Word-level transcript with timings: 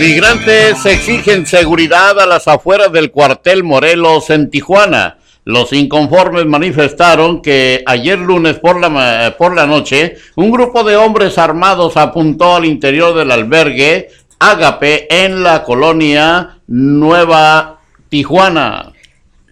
Migrantes 0.00 0.86
exigen 0.86 1.44
seguridad 1.44 2.18
a 2.18 2.24
las 2.24 2.48
afueras 2.48 2.90
del 2.90 3.10
cuartel 3.10 3.62
Morelos 3.62 4.30
en 4.30 4.48
Tijuana. 4.48 5.18
Los 5.44 5.74
inconformes 5.74 6.46
manifestaron 6.46 7.42
que 7.42 7.82
ayer 7.84 8.18
lunes 8.18 8.58
por 8.58 8.80
la, 8.80 9.34
por 9.36 9.54
la 9.54 9.66
noche 9.66 10.16
un 10.36 10.50
grupo 10.50 10.84
de 10.84 10.96
hombres 10.96 11.36
armados 11.36 11.98
apuntó 11.98 12.56
al 12.56 12.64
interior 12.64 13.14
del 13.14 13.30
albergue 13.30 14.08
Ágape 14.38 15.06
en 15.22 15.42
la 15.42 15.64
colonia 15.64 16.60
Nueva 16.66 17.80
Tijuana. 18.08 18.94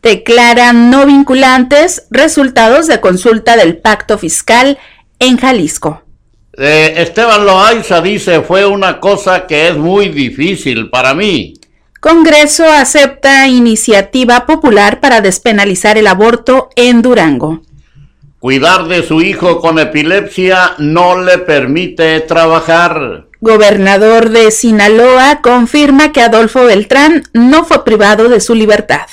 Declaran 0.02 0.90
no 0.90 1.04
vinculantes 1.04 2.06
resultados 2.10 2.86
de 2.86 3.00
consulta 3.00 3.58
del 3.58 3.76
pacto 3.76 4.16
fiscal 4.16 4.78
en 5.18 5.36
Jalisco. 5.36 6.07
Eh, 6.60 6.94
Esteban 6.96 7.46
Loaiza 7.46 8.00
dice, 8.00 8.40
fue 8.40 8.66
una 8.66 8.98
cosa 8.98 9.46
que 9.46 9.68
es 9.68 9.76
muy 9.76 10.08
difícil 10.08 10.90
para 10.90 11.14
mí. 11.14 11.54
Congreso 12.00 12.64
acepta 12.64 13.46
iniciativa 13.46 14.44
popular 14.44 14.98
para 14.98 15.20
despenalizar 15.20 15.98
el 15.98 16.08
aborto 16.08 16.70
en 16.74 17.00
Durango. 17.00 17.62
Cuidar 18.40 18.88
de 18.88 19.04
su 19.04 19.20
hijo 19.20 19.60
con 19.60 19.78
epilepsia 19.78 20.74
no 20.78 21.22
le 21.22 21.38
permite 21.38 22.18
trabajar. 22.20 23.26
Gobernador 23.40 24.30
de 24.30 24.50
Sinaloa 24.50 25.40
confirma 25.42 26.10
que 26.10 26.22
Adolfo 26.22 26.64
Beltrán 26.64 27.22
no 27.34 27.64
fue 27.64 27.84
privado 27.84 28.28
de 28.28 28.40
su 28.40 28.56
libertad. 28.56 29.06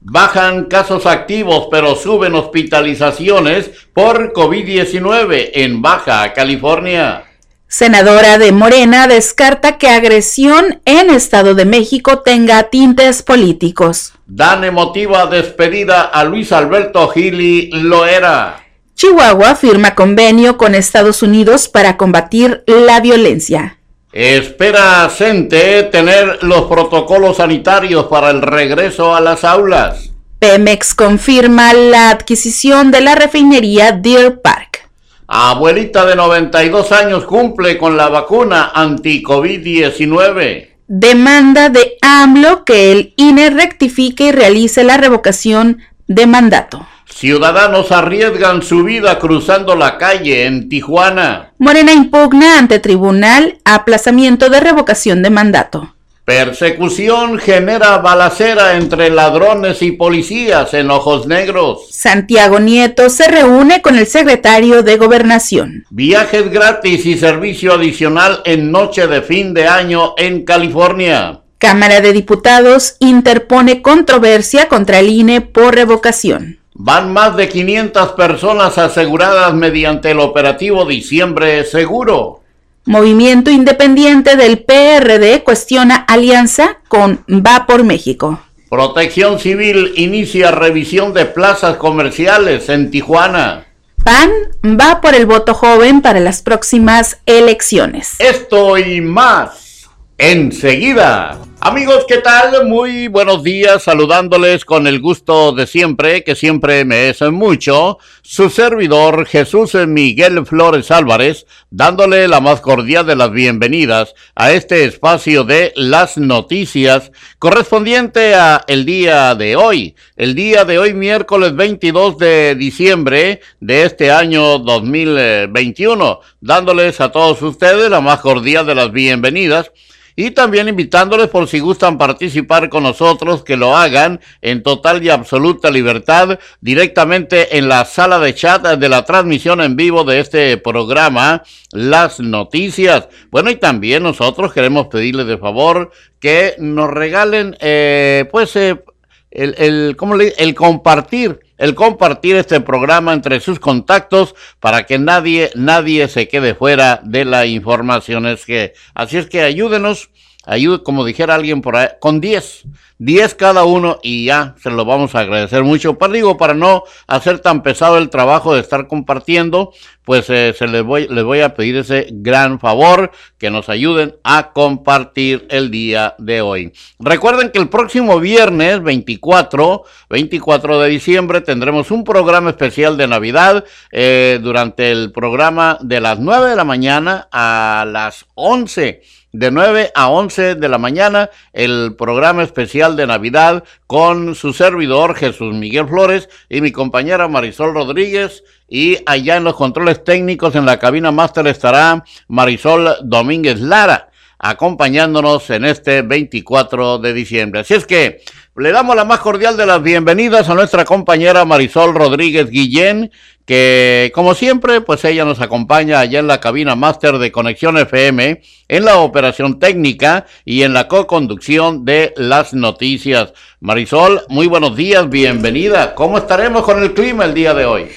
Bajan 0.00 0.66
casos 0.66 1.06
activos, 1.06 1.68
pero 1.70 1.96
suben 1.96 2.34
hospitalizaciones 2.34 3.70
por 3.92 4.32
COVID-19 4.32 5.50
en 5.54 5.82
Baja 5.82 6.32
California. 6.32 7.24
Senadora 7.66 8.38
de 8.38 8.52
Morena 8.52 9.08
descarta 9.08 9.76
que 9.76 9.88
agresión 9.88 10.80
en 10.86 11.10
Estado 11.10 11.54
de 11.54 11.66
México 11.66 12.20
tenga 12.20 12.70
tintes 12.70 13.22
políticos. 13.22 14.12
Dan 14.26 14.64
emotiva 14.64 15.26
despedida 15.26 16.02
a 16.02 16.24
Luis 16.24 16.52
Alberto 16.52 17.08
Gili 17.08 17.68
Loera. 17.72 18.64
Chihuahua 18.94 19.54
firma 19.54 19.94
convenio 19.94 20.56
con 20.56 20.74
Estados 20.74 21.22
Unidos 21.22 21.68
para 21.68 21.96
combatir 21.96 22.64
la 22.66 23.00
violencia. 23.00 23.77
Espera 24.12 25.08
CENTE 25.10 25.82
tener 25.84 26.42
los 26.42 26.62
protocolos 26.62 27.36
sanitarios 27.36 28.06
para 28.06 28.30
el 28.30 28.40
regreso 28.40 29.14
a 29.14 29.20
las 29.20 29.44
aulas. 29.44 30.10
Pemex 30.38 30.94
confirma 30.94 31.74
la 31.74 32.10
adquisición 32.10 32.90
de 32.90 33.02
la 33.02 33.14
refinería 33.14 33.92
Deer 33.92 34.40
Park. 34.40 34.88
Abuelita 35.26 36.06
de 36.06 36.16
92 36.16 36.90
años 36.92 37.26
cumple 37.26 37.76
con 37.76 37.98
la 37.98 38.08
vacuna 38.08 38.72
anti-COVID-19. 38.74 40.68
Demanda 40.86 41.68
de 41.68 41.98
AMLO 42.00 42.64
que 42.64 42.92
el 42.92 43.12
INE 43.16 43.50
rectifique 43.50 44.28
y 44.28 44.32
realice 44.32 44.84
la 44.84 44.96
revocación 44.96 45.82
de 46.06 46.26
mandato. 46.26 46.86
Ciudadanos 47.18 47.90
arriesgan 47.90 48.62
su 48.62 48.84
vida 48.84 49.18
cruzando 49.18 49.74
la 49.74 49.98
calle 49.98 50.46
en 50.46 50.68
Tijuana. 50.68 51.52
Morena 51.58 51.92
impugna 51.92 52.60
ante 52.60 52.78
tribunal 52.78 53.58
aplazamiento 53.64 54.48
de 54.50 54.60
revocación 54.60 55.24
de 55.24 55.30
mandato. 55.30 55.96
Persecución 56.24 57.40
genera 57.40 57.98
balacera 57.98 58.76
entre 58.76 59.10
ladrones 59.10 59.82
y 59.82 59.90
policías 59.90 60.72
en 60.74 60.92
Ojos 60.92 61.26
Negros. 61.26 61.88
Santiago 61.90 62.60
Nieto 62.60 63.10
se 63.10 63.26
reúne 63.26 63.82
con 63.82 63.98
el 63.98 64.06
secretario 64.06 64.84
de 64.84 64.96
Gobernación. 64.96 65.86
Viajes 65.90 66.48
gratis 66.52 67.04
y 67.04 67.18
servicio 67.18 67.72
adicional 67.72 68.42
en 68.44 68.70
noche 68.70 69.08
de 69.08 69.22
fin 69.22 69.54
de 69.54 69.66
año 69.66 70.14
en 70.18 70.44
California. 70.44 71.40
Cámara 71.58 72.00
de 72.00 72.12
Diputados 72.12 72.94
interpone 73.00 73.82
controversia 73.82 74.68
contra 74.68 75.00
el 75.00 75.08
INE 75.08 75.40
por 75.40 75.74
revocación. 75.74 76.57
Van 76.80 77.12
más 77.12 77.36
de 77.36 77.48
500 77.48 78.12
personas 78.12 78.78
aseguradas 78.78 79.52
mediante 79.52 80.12
el 80.12 80.20
operativo 80.20 80.84
Diciembre 80.84 81.64
Seguro. 81.64 82.42
Movimiento 82.84 83.50
Independiente 83.50 84.36
del 84.36 84.60
PRD 84.60 85.42
cuestiona 85.42 85.96
alianza 85.96 86.78
con 86.86 87.24
Va 87.28 87.66
por 87.66 87.82
México. 87.82 88.38
Protección 88.70 89.40
Civil 89.40 89.92
inicia 89.96 90.52
revisión 90.52 91.12
de 91.12 91.24
plazas 91.24 91.78
comerciales 91.78 92.68
en 92.68 92.92
Tijuana. 92.92 93.66
PAN 94.04 94.30
va 94.64 95.00
por 95.00 95.16
el 95.16 95.26
voto 95.26 95.54
joven 95.54 96.00
para 96.00 96.20
las 96.20 96.42
próximas 96.42 97.18
elecciones. 97.26 98.14
Esto 98.20 98.78
y 98.78 99.00
más 99.00 99.88
enseguida. 100.16 101.38
Amigos, 101.60 102.04
¿qué 102.06 102.18
tal? 102.18 102.68
Muy 102.68 103.08
buenos 103.08 103.42
días, 103.42 103.82
saludándoles 103.82 104.64
con 104.64 104.86
el 104.86 105.00
gusto 105.00 105.50
de 105.50 105.66
siempre, 105.66 106.22
que 106.22 106.36
siempre 106.36 106.84
me 106.84 107.10
es 107.10 107.20
mucho, 107.20 107.98
su 108.22 108.48
servidor 108.48 109.26
Jesús 109.26 109.74
Miguel 109.74 110.46
Flores 110.46 110.92
Álvarez, 110.92 111.46
dándole 111.68 112.28
la 112.28 112.40
más 112.40 112.60
cordial 112.60 113.06
de 113.06 113.16
las 113.16 113.32
bienvenidas 113.32 114.14
a 114.36 114.52
este 114.52 114.84
espacio 114.84 115.42
de 115.42 115.72
las 115.74 116.16
noticias 116.16 117.10
correspondiente 117.40 118.36
a 118.36 118.62
el 118.68 118.84
día 118.84 119.34
de 119.34 119.56
hoy, 119.56 119.96
el 120.16 120.36
día 120.36 120.64
de 120.64 120.78
hoy 120.78 120.94
miércoles 120.94 121.56
22 121.56 122.18
de 122.18 122.54
diciembre 122.54 123.40
de 123.58 123.82
este 123.82 124.12
año 124.12 124.60
2021, 124.60 126.20
dándoles 126.40 127.00
a 127.00 127.10
todos 127.10 127.42
ustedes 127.42 127.90
la 127.90 128.00
más 128.00 128.20
cordial 128.20 128.64
de 128.64 128.76
las 128.76 128.92
bienvenidas 128.92 129.72
y 130.20 130.32
también 130.32 130.66
invitándoles 130.66 131.28
por 131.28 131.46
si 131.46 131.60
gustan 131.60 131.96
participar 131.96 132.68
con 132.68 132.82
nosotros 132.82 133.44
que 133.44 133.56
lo 133.56 133.76
hagan 133.76 134.18
en 134.42 134.64
total 134.64 135.00
y 135.00 135.10
absoluta 135.10 135.70
libertad 135.70 136.40
directamente 136.60 137.56
en 137.56 137.68
la 137.68 137.84
sala 137.84 138.18
de 138.18 138.34
chat 138.34 138.66
de 138.66 138.88
la 138.88 139.04
transmisión 139.04 139.60
en 139.60 139.76
vivo 139.76 140.02
de 140.02 140.18
este 140.18 140.56
programa 140.56 141.44
Las 141.70 142.18
Noticias. 142.18 143.06
Bueno, 143.30 143.48
y 143.48 143.54
también 143.54 144.02
nosotros 144.02 144.52
queremos 144.52 144.88
pedirles 144.88 145.28
de 145.28 145.38
favor 145.38 145.92
que 146.18 146.56
nos 146.58 146.90
regalen 146.90 147.56
eh, 147.60 148.26
pues 148.32 148.56
eh, 148.56 148.82
el, 149.30 149.94
¿cómo 149.96 150.16
le, 150.16 150.34
el 150.38 150.52
compartir 150.56 151.38
el 151.58 151.74
compartir 151.74 152.36
este 152.36 152.60
programa 152.60 153.12
entre 153.12 153.40
sus 153.40 153.60
contactos 153.60 154.34
para 154.60 154.86
que 154.86 154.98
nadie, 154.98 155.50
nadie 155.54 156.08
se 156.08 156.28
quede 156.28 156.54
fuera 156.54 157.00
de 157.04 157.24
la 157.24 157.46
información. 157.46 158.26
Es 158.26 158.46
que, 158.46 158.74
así 158.94 159.18
es 159.18 159.26
que 159.26 159.42
ayúdenos, 159.42 160.10
ayude, 160.48 160.82
como 160.82 161.04
dijera 161.04 161.34
alguien 161.34 161.60
por 161.60 161.76
ahí, 161.76 161.88
con 162.00 162.20
10, 162.20 162.64
10 162.98 163.34
cada 163.34 163.64
uno 163.64 163.98
y 164.02 164.24
ya 164.24 164.54
se 164.60 164.70
lo 164.70 164.84
vamos 164.84 165.14
a 165.14 165.20
agradecer 165.20 165.62
mucho. 165.62 165.98
Para 165.98 166.14
digo, 166.14 166.36
para 166.36 166.54
no 166.54 166.84
hacer 167.06 167.40
tan 167.40 167.62
pesado 167.62 167.98
el 167.98 168.08
trabajo 168.08 168.54
de 168.54 168.60
estar 168.60 168.88
compartiendo, 168.88 169.72
pues 170.04 170.30
eh, 170.30 170.54
se 170.58 170.66
les 170.66 170.82
voy, 170.82 171.06
les 171.08 171.22
voy 171.22 171.40
a 171.40 171.54
pedir 171.54 171.76
ese 171.76 172.08
gran 172.10 172.58
favor 172.58 173.12
que 173.36 173.50
nos 173.50 173.68
ayuden 173.68 174.16
a 174.24 174.52
compartir 174.52 175.46
el 175.50 175.70
día 175.70 176.14
de 176.18 176.40
hoy. 176.40 176.72
Recuerden 176.98 177.50
que 177.50 177.58
el 177.58 177.68
próximo 177.68 178.18
viernes 178.18 178.82
24, 178.82 179.84
24 180.08 180.80
de 180.80 180.88
diciembre 180.88 181.40
tendremos 181.42 181.90
un 181.90 182.04
programa 182.04 182.50
especial 182.50 182.96
de 182.96 183.06
Navidad 183.06 183.64
eh, 183.92 184.40
durante 184.42 184.90
el 184.90 185.12
programa 185.12 185.78
de 185.82 186.00
las 186.00 186.18
9 186.18 186.50
de 186.50 186.56
la 186.56 186.64
mañana 186.64 187.28
a 187.30 187.84
las 187.86 188.24
11 188.34 189.02
de 189.32 189.50
9 189.50 189.92
a 189.94 190.08
11 190.08 190.54
de 190.54 190.68
la 190.68 190.78
mañana 190.78 191.30
el 191.52 191.94
programa 191.96 192.42
especial 192.42 192.96
de 192.96 193.06
Navidad 193.06 193.64
con 193.86 194.34
su 194.34 194.52
servidor 194.52 195.14
Jesús 195.14 195.54
Miguel 195.54 195.88
Flores 195.88 196.28
y 196.48 196.60
mi 196.60 196.72
compañera 196.72 197.28
Marisol 197.28 197.74
Rodríguez 197.74 198.42
y 198.68 198.98
allá 199.06 199.36
en 199.36 199.44
los 199.44 199.56
controles 199.56 200.02
técnicos 200.02 200.54
en 200.54 200.66
la 200.66 200.78
cabina 200.78 201.10
máster 201.10 201.46
estará 201.46 202.04
Marisol 202.28 202.96
Domínguez 203.04 203.60
Lara 203.60 204.08
acompañándonos 204.38 205.50
en 205.50 205.64
este 205.64 206.02
24 206.02 206.98
de 206.98 207.12
diciembre. 207.12 207.60
Así 207.60 207.74
es 207.74 207.86
que 207.86 208.22
le 208.56 208.72
damos 208.72 208.96
la 208.96 209.04
más 209.04 209.20
cordial 209.20 209.56
de 209.56 209.66
las 209.66 209.82
bienvenidas 209.82 210.48
a 210.48 210.54
nuestra 210.54 210.84
compañera 210.84 211.44
Marisol 211.44 211.94
Rodríguez 211.94 212.48
Guillén, 212.50 213.10
que 213.48 214.12
como 214.14 214.34
siempre, 214.34 214.82
pues 214.82 215.02
ella 215.06 215.24
nos 215.24 215.40
acompaña 215.40 216.00
allá 216.00 216.18
en 216.18 216.26
la 216.26 216.38
cabina 216.38 216.76
máster 216.76 217.16
de 217.16 217.32
Conexión 217.32 217.78
FM, 217.78 218.42
en 218.68 218.84
la 218.84 218.98
operación 218.98 219.58
técnica 219.58 220.26
y 220.44 220.64
en 220.64 220.74
la 220.74 220.86
co-conducción 220.86 221.86
de 221.86 222.12
las 222.18 222.52
noticias. 222.52 223.32
Marisol, 223.60 224.20
muy 224.28 224.48
buenos 224.48 224.76
días, 224.76 225.08
bienvenida. 225.08 225.94
¿Cómo 225.94 226.18
estaremos 226.18 226.62
con 226.62 226.82
el 226.82 226.92
clima 226.92 227.24
el 227.24 227.32
día 227.32 227.54
de 227.54 227.64
hoy? 227.64 227.88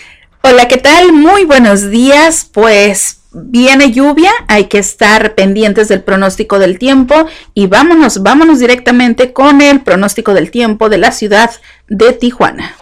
Hola, 0.41 0.69
¿qué 0.69 0.77
tal? 0.77 1.11
Muy 1.11 1.43
buenos 1.43 1.89
días. 1.89 2.49
Pues 2.49 3.19
viene 3.33 3.91
lluvia, 3.91 4.31
hay 4.47 4.67
que 4.67 4.77
estar 4.77 5.35
pendientes 5.35 5.89
del 5.89 6.01
pronóstico 6.01 6.59
del 6.59 6.79
tiempo 6.79 7.25
y 7.53 7.67
vámonos, 7.67 8.23
vámonos 8.23 8.59
directamente 8.59 9.33
con 9.33 9.59
el 9.59 9.81
pronóstico 9.81 10.33
del 10.33 10.49
tiempo 10.49 10.87
de 10.87 10.97
la 10.97 11.11
ciudad 11.11 11.51
de 11.89 12.13
Tijuana. 12.13 12.77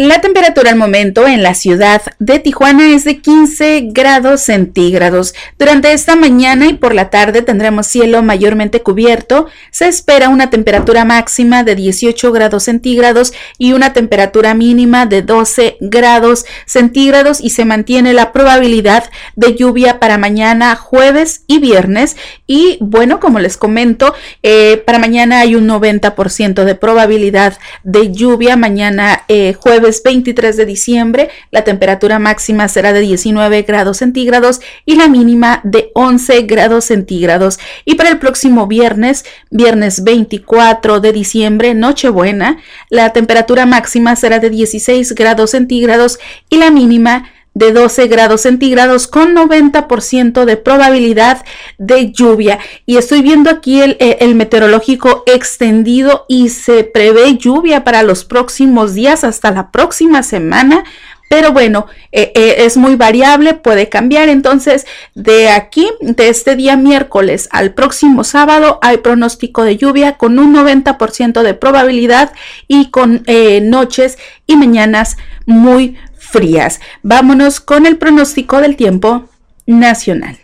La 0.00 0.20
temperatura 0.20 0.70
al 0.70 0.76
momento 0.76 1.26
en 1.26 1.42
la 1.42 1.54
ciudad 1.54 2.00
de 2.20 2.38
Tijuana 2.38 2.94
es 2.94 3.02
de 3.02 3.18
15 3.18 3.88
grados 3.90 4.42
centígrados. 4.42 5.34
Durante 5.58 5.92
esta 5.92 6.14
mañana 6.14 6.68
y 6.68 6.74
por 6.74 6.94
la 6.94 7.10
tarde 7.10 7.42
tendremos 7.42 7.88
cielo 7.88 8.22
mayormente 8.22 8.80
cubierto. 8.80 9.48
Se 9.72 9.88
espera 9.88 10.28
una 10.28 10.50
temperatura 10.50 11.04
máxima 11.04 11.64
de 11.64 11.74
18 11.74 12.30
grados 12.30 12.62
centígrados 12.62 13.32
y 13.58 13.72
una 13.72 13.92
temperatura 13.92 14.54
mínima 14.54 15.04
de 15.04 15.22
12 15.22 15.78
grados 15.80 16.44
centígrados 16.64 17.40
y 17.40 17.50
se 17.50 17.64
mantiene 17.64 18.12
la 18.12 18.30
probabilidad 18.30 19.10
de 19.34 19.56
lluvia 19.56 19.98
para 19.98 20.16
mañana 20.16 20.76
jueves 20.76 21.42
y 21.48 21.58
viernes. 21.58 22.16
Y 22.46 22.78
bueno, 22.80 23.18
como 23.18 23.40
les 23.40 23.56
comento, 23.56 24.14
eh, 24.44 24.80
para 24.86 25.00
mañana 25.00 25.40
hay 25.40 25.56
un 25.56 25.66
90% 25.66 26.62
de 26.62 26.76
probabilidad 26.76 27.58
de 27.82 28.12
lluvia. 28.12 28.54
Mañana 28.54 29.24
eh, 29.26 29.54
jueves 29.54 29.87
23 30.02 30.56
de 30.56 30.66
diciembre, 30.66 31.30
la 31.50 31.64
temperatura 31.64 32.18
máxima 32.18 32.68
será 32.68 32.92
de 32.92 33.00
19 33.00 33.62
grados 33.62 33.98
centígrados 33.98 34.60
y 34.84 34.96
la 34.96 35.08
mínima 35.08 35.60
de 35.64 35.90
11 35.94 36.42
grados 36.42 36.84
centígrados. 36.86 37.58
Y 37.84 37.94
para 37.94 38.10
el 38.10 38.18
próximo 38.18 38.66
viernes, 38.66 39.24
viernes 39.50 40.04
24 40.04 41.00
de 41.00 41.12
diciembre, 41.12 41.74
Nochebuena, 41.74 42.58
la 42.90 43.12
temperatura 43.12 43.66
máxima 43.66 44.16
será 44.16 44.38
de 44.38 44.50
16 44.50 45.14
grados 45.14 45.50
centígrados 45.50 46.18
y 46.50 46.56
la 46.58 46.70
mínima 46.70 47.30
de 47.58 47.72
12 47.72 48.06
grados 48.06 48.42
centígrados 48.42 49.08
con 49.08 49.34
90% 49.34 50.44
de 50.44 50.56
probabilidad 50.56 51.44
de 51.76 52.12
lluvia. 52.12 52.60
Y 52.86 52.98
estoy 52.98 53.20
viendo 53.20 53.50
aquí 53.50 53.80
el, 53.82 53.96
eh, 53.98 54.18
el, 54.20 54.36
meteorológico 54.36 55.24
extendido 55.26 56.24
y 56.28 56.50
se 56.50 56.84
prevé 56.84 57.36
lluvia 57.36 57.82
para 57.82 58.04
los 58.04 58.24
próximos 58.24 58.94
días 58.94 59.24
hasta 59.24 59.50
la 59.50 59.72
próxima 59.72 60.22
semana. 60.22 60.84
Pero 61.28 61.52
bueno, 61.52 61.86
eh, 62.12 62.32
eh, 62.36 62.54
es 62.58 62.76
muy 62.76 62.94
variable, 62.94 63.54
puede 63.54 63.88
cambiar. 63.88 64.28
Entonces, 64.28 64.86
de 65.16 65.50
aquí, 65.50 65.90
de 66.00 66.28
este 66.28 66.54
día 66.54 66.76
miércoles 66.76 67.48
al 67.50 67.74
próximo 67.74 68.22
sábado, 68.22 68.78
hay 68.82 68.98
pronóstico 68.98 69.64
de 69.64 69.76
lluvia 69.76 70.16
con 70.16 70.38
un 70.38 70.54
90% 70.54 71.42
de 71.42 71.54
probabilidad 71.54 72.32
y 72.68 72.90
con 72.90 73.24
noches 73.62 74.16
y 74.46 74.56
mañanas 74.56 75.18
muy 75.44 75.98
frías. 76.30 76.80
Vámonos 77.02 77.60
con 77.60 77.86
el 77.86 77.98
pronóstico 77.98 78.60
del 78.60 78.76
tiempo 78.76 79.28
nacional. 79.66 80.38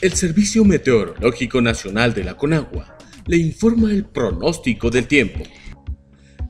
El 0.00 0.12
Servicio 0.14 0.64
Meteorológico 0.64 1.60
Nacional 1.60 2.14
de 2.14 2.24
la 2.24 2.36
Conagua 2.36 2.96
le 3.26 3.36
informa 3.36 3.90
el 3.90 4.04
pronóstico 4.04 4.90
del 4.90 5.06
tiempo. 5.06 5.40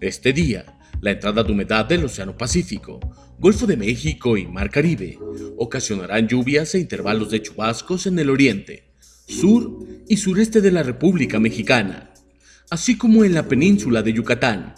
Este 0.01 0.33
día, 0.33 0.79
la 1.01 1.11
entrada 1.11 1.43
de 1.43 1.53
humedad 1.53 1.85
del 1.85 2.05
Océano 2.05 2.37
Pacífico, 2.37 3.01
Golfo 3.39 3.67
de 3.67 3.77
México 3.77 4.37
y 4.37 4.47
Mar 4.47 4.71
Caribe 4.71 5.19
ocasionarán 5.57 6.29
lluvias 6.29 6.75
e 6.75 6.79
intervalos 6.79 7.31
de 7.31 7.43
chubascos 7.43 8.07
en 8.07 8.19
el 8.19 8.31
oriente, 8.31 8.93
sur 9.27 9.85
y 10.09 10.17
sureste 10.19 10.61
de 10.61 10.71
la 10.71 10.83
República 10.83 11.41
Mexicana 11.41 12.10
así 12.71 12.97
como 12.97 13.25
en 13.25 13.35
la 13.35 13.49
península 13.49 14.03
de 14.03 14.13
Yucatán. 14.13 14.75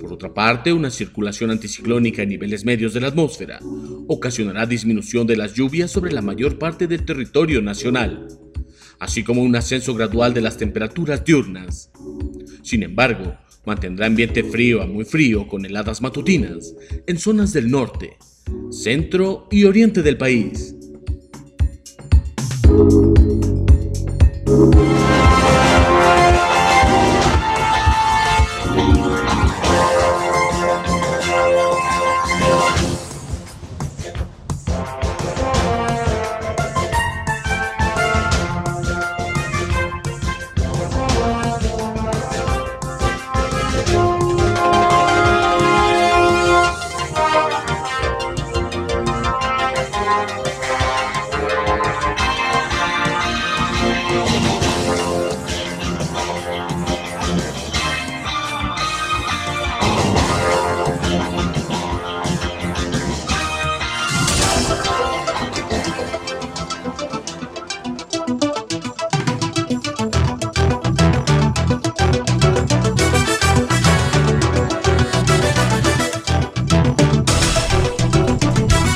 Por 0.00 0.12
otra 0.12 0.32
parte, 0.32 0.72
una 0.72 0.90
circulación 0.90 1.50
anticiclónica 1.50 2.22
en 2.22 2.28
niveles 2.28 2.64
medios 2.64 2.92
de 2.94 3.00
la 3.00 3.08
atmósfera 3.08 3.58
ocasionará 4.06 4.66
disminución 4.66 5.26
de 5.26 5.36
las 5.36 5.54
lluvias 5.54 5.90
sobre 5.90 6.12
la 6.12 6.22
mayor 6.22 6.58
parte 6.58 6.86
del 6.86 7.04
territorio 7.04 7.62
nacional, 7.62 8.28
así 8.98 9.24
como 9.24 9.42
un 9.42 9.56
ascenso 9.56 9.94
gradual 9.94 10.34
de 10.34 10.42
las 10.42 10.56
temperaturas 10.56 11.24
diurnas. 11.24 11.90
Sin 12.62 12.82
embargo, 12.82 13.34
mantendrá 13.64 14.06
ambiente 14.06 14.44
frío 14.44 14.82
a 14.82 14.86
muy 14.86 15.04
frío 15.04 15.46
con 15.48 15.64
heladas 15.64 16.02
matutinas 16.02 16.74
en 17.06 17.18
zonas 17.18 17.52
del 17.52 17.70
norte, 17.70 18.16
centro 18.70 19.48
y 19.50 19.64
oriente 19.64 20.02
del 20.02 20.18
país. 20.18 20.74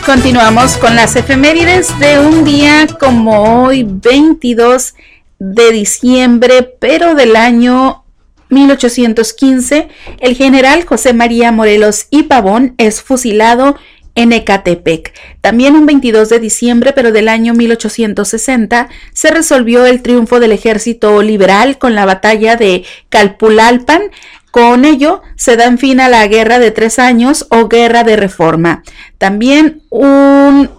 Continuamos 0.08 0.78
con 0.78 0.96
las 0.96 1.16
efemérides 1.16 1.99
de 1.99 2.19
un 2.19 2.43
día 2.43 2.87
como 2.99 3.64
hoy, 3.64 3.84
22 3.87 4.94
de 5.38 5.70
diciembre, 5.70 6.62
pero 6.81 7.14
del 7.14 7.37
año 7.37 8.05
1815. 8.49 9.88
El 10.20 10.34
general 10.34 10.87
José 10.87 11.12
María 11.12 11.52
Morelos 11.52 12.06
y 12.08 12.22
Pavón 12.22 12.75
es 12.78 13.02
fusilado 13.02 13.76
en 14.14 14.32
Ecatepec. 14.32 15.12
También 15.43 15.76
un 15.76 15.84
22 15.84 16.31
de 16.31 16.40
diciembre, 16.40 16.94
pero 16.94 17.12
del 17.12 17.28
año 17.28 17.52
1860, 17.52 18.88
se 19.12 19.31
resolvió 19.31 19.84
el 19.84 20.00
triunfo 20.00 20.40
del 20.40 20.52
ejército 20.52 21.22
liberal 21.22 21.76
con 21.76 21.94
la 21.94 22.06
batalla 22.06 22.56
de 22.56 22.84
Calpulalpan, 23.10 24.10
con 24.50 24.85
ello 24.85 25.23
se 25.37 25.56
dan 25.56 25.79
fin 25.79 26.00
a 26.00 26.09
la 26.09 26.27
guerra 26.27 26.59
de 26.59 26.71
tres 26.71 26.99
años 26.99 27.47
o 27.50 27.69
guerra 27.69 28.05
de 28.05 28.17
reforma. 28.17 28.83
También 29.19 29.83
un 29.91 30.71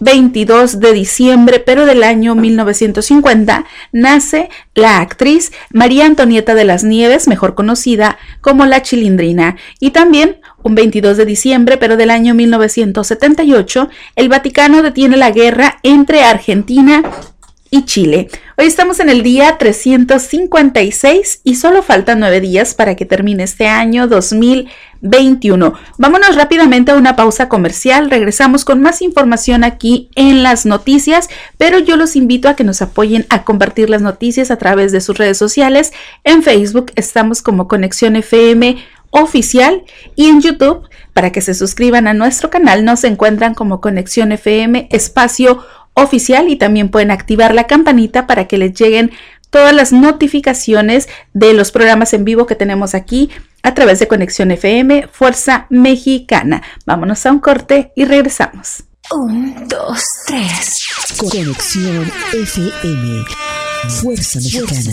22 0.00 0.80
de 0.80 0.92
diciembre, 0.92 1.60
pero 1.60 1.84
del 1.86 2.02
año 2.02 2.34
1950, 2.34 3.64
nace 3.92 4.48
la 4.74 4.98
actriz 5.00 5.52
María 5.72 6.06
Antonieta 6.06 6.54
de 6.54 6.64
las 6.64 6.84
Nieves, 6.84 7.28
mejor 7.28 7.54
conocida 7.54 8.18
como 8.40 8.64
la 8.66 8.82
Chilindrina. 8.82 9.56
Y 9.78 9.90
también 9.90 10.40
un 10.62 10.74
22 10.74 11.16
de 11.16 11.26
diciembre, 11.26 11.76
pero 11.76 11.96
del 11.96 12.10
año 12.10 12.34
1978, 12.34 13.88
el 14.16 14.28
Vaticano 14.28 14.82
detiene 14.82 15.16
la 15.16 15.30
guerra 15.30 15.78
entre 15.82 16.22
Argentina 16.22 17.02
y 17.70 17.84
Chile. 17.84 18.28
Hoy 18.58 18.66
estamos 18.66 18.98
en 19.00 19.08
el 19.08 19.22
día 19.22 19.56
356 19.56 21.40
y 21.44 21.54
solo 21.54 21.82
faltan 21.82 22.20
nueve 22.20 22.40
días 22.40 22.74
para 22.74 22.96
que 22.96 23.06
termine 23.06 23.44
este 23.44 23.68
año 23.68 24.08
2021. 24.08 25.74
Vámonos 25.96 26.34
rápidamente 26.34 26.90
a 26.90 26.96
una 26.96 27.14
pausa 27.14 27.48
comercial. 27.48 28.10
Regresamos 28.10 28.64
con 28.64 28.80
más 28.80 29.02
información 29.02 29.62
aquí 29.62 30.10
en 30.16 30.42
las 30.42 30.66
noticias, 30.66 31.28
pero 31.58 31.78
yo 31.78 31.96
los 31.96 32.16
invito 32.16 32.48
a 32.48 32.56
que 32.56 32.64
nos 32.64 32.82
apoyen 32.82 33.24
a 33.30 33.44
compartir 33.44 33.88
las 33.88 34.02
noticias 34.02 34.50
a 34.50 34.56
través 34.56 34.90
de 34.90 35.00
sus 35.00 35.16
redes 35.16 35.38
sociales. 35.38 35.92
En 36.24 36.42
Facebook 36.42 36.92
estamos 36.96 37.40
como 37.40 37.68
Conexión 37.68 38.16
FM 38.16 38.78
oficial 39.10 39.82
y 40.14 40.26
en 40.28 40.40
YouTube 40.40 40.88
para 41.12 41.32
que 41.32 41.40
se 41.40 41.54
suscriban 41.54 42.06
a 42.06 42.14
nuestro 42.14 42.48
canal 42.48 42.84
nos 42.84 43.02
encuentran 43.04 43.54
como 43.54 43.80
Conexión 43.80 44.30
FM 44.32 44.88
espacio 44.90 45.64
oficial 45.94 46.48
y 46.48 46.56
también 46.56 46.88
pueden 46.88 47.10
activar 47.10 47.54
la 47.54 47.66
campanita 47.66 48.26
para 48.26 48.46
que 48.46 48.58
les 48.58 48.74
lleguen 48.74 49.10
todas 49.50 49.74
las 49.74 49.92
notificaciones 49.92 51.08
de 51.34 51.52
los 51.54 51.72
programas 51.72 52.14
en 52.14 52.24
vivo 52.24 52.46
que 52.46 52.54
tenemos 52.54 52.94
aquí 52.94 53.30
a 53.62 53.74
través 53.74 53.98
de 53.98 54.08
Conexión 54.08 54.50
FM 54.50 55.08
Fuerza 55.12 55.66
Mexicana. 55.68 56.62
Vámonos 56.86 57.26
a 57.26 57.32
un 57.32 57.40
corte 57.40 57.92
y 57.94 58.04
regresamos. 58.04 58.84
Un, 59.10 59.66
dos, 59.68 60.04
tres. 60.26 60.88
Conexión 61.18 62.10
FM 62.32 63.24
Fuerza 64.00 64.38
Mexicana. 64.38 64.92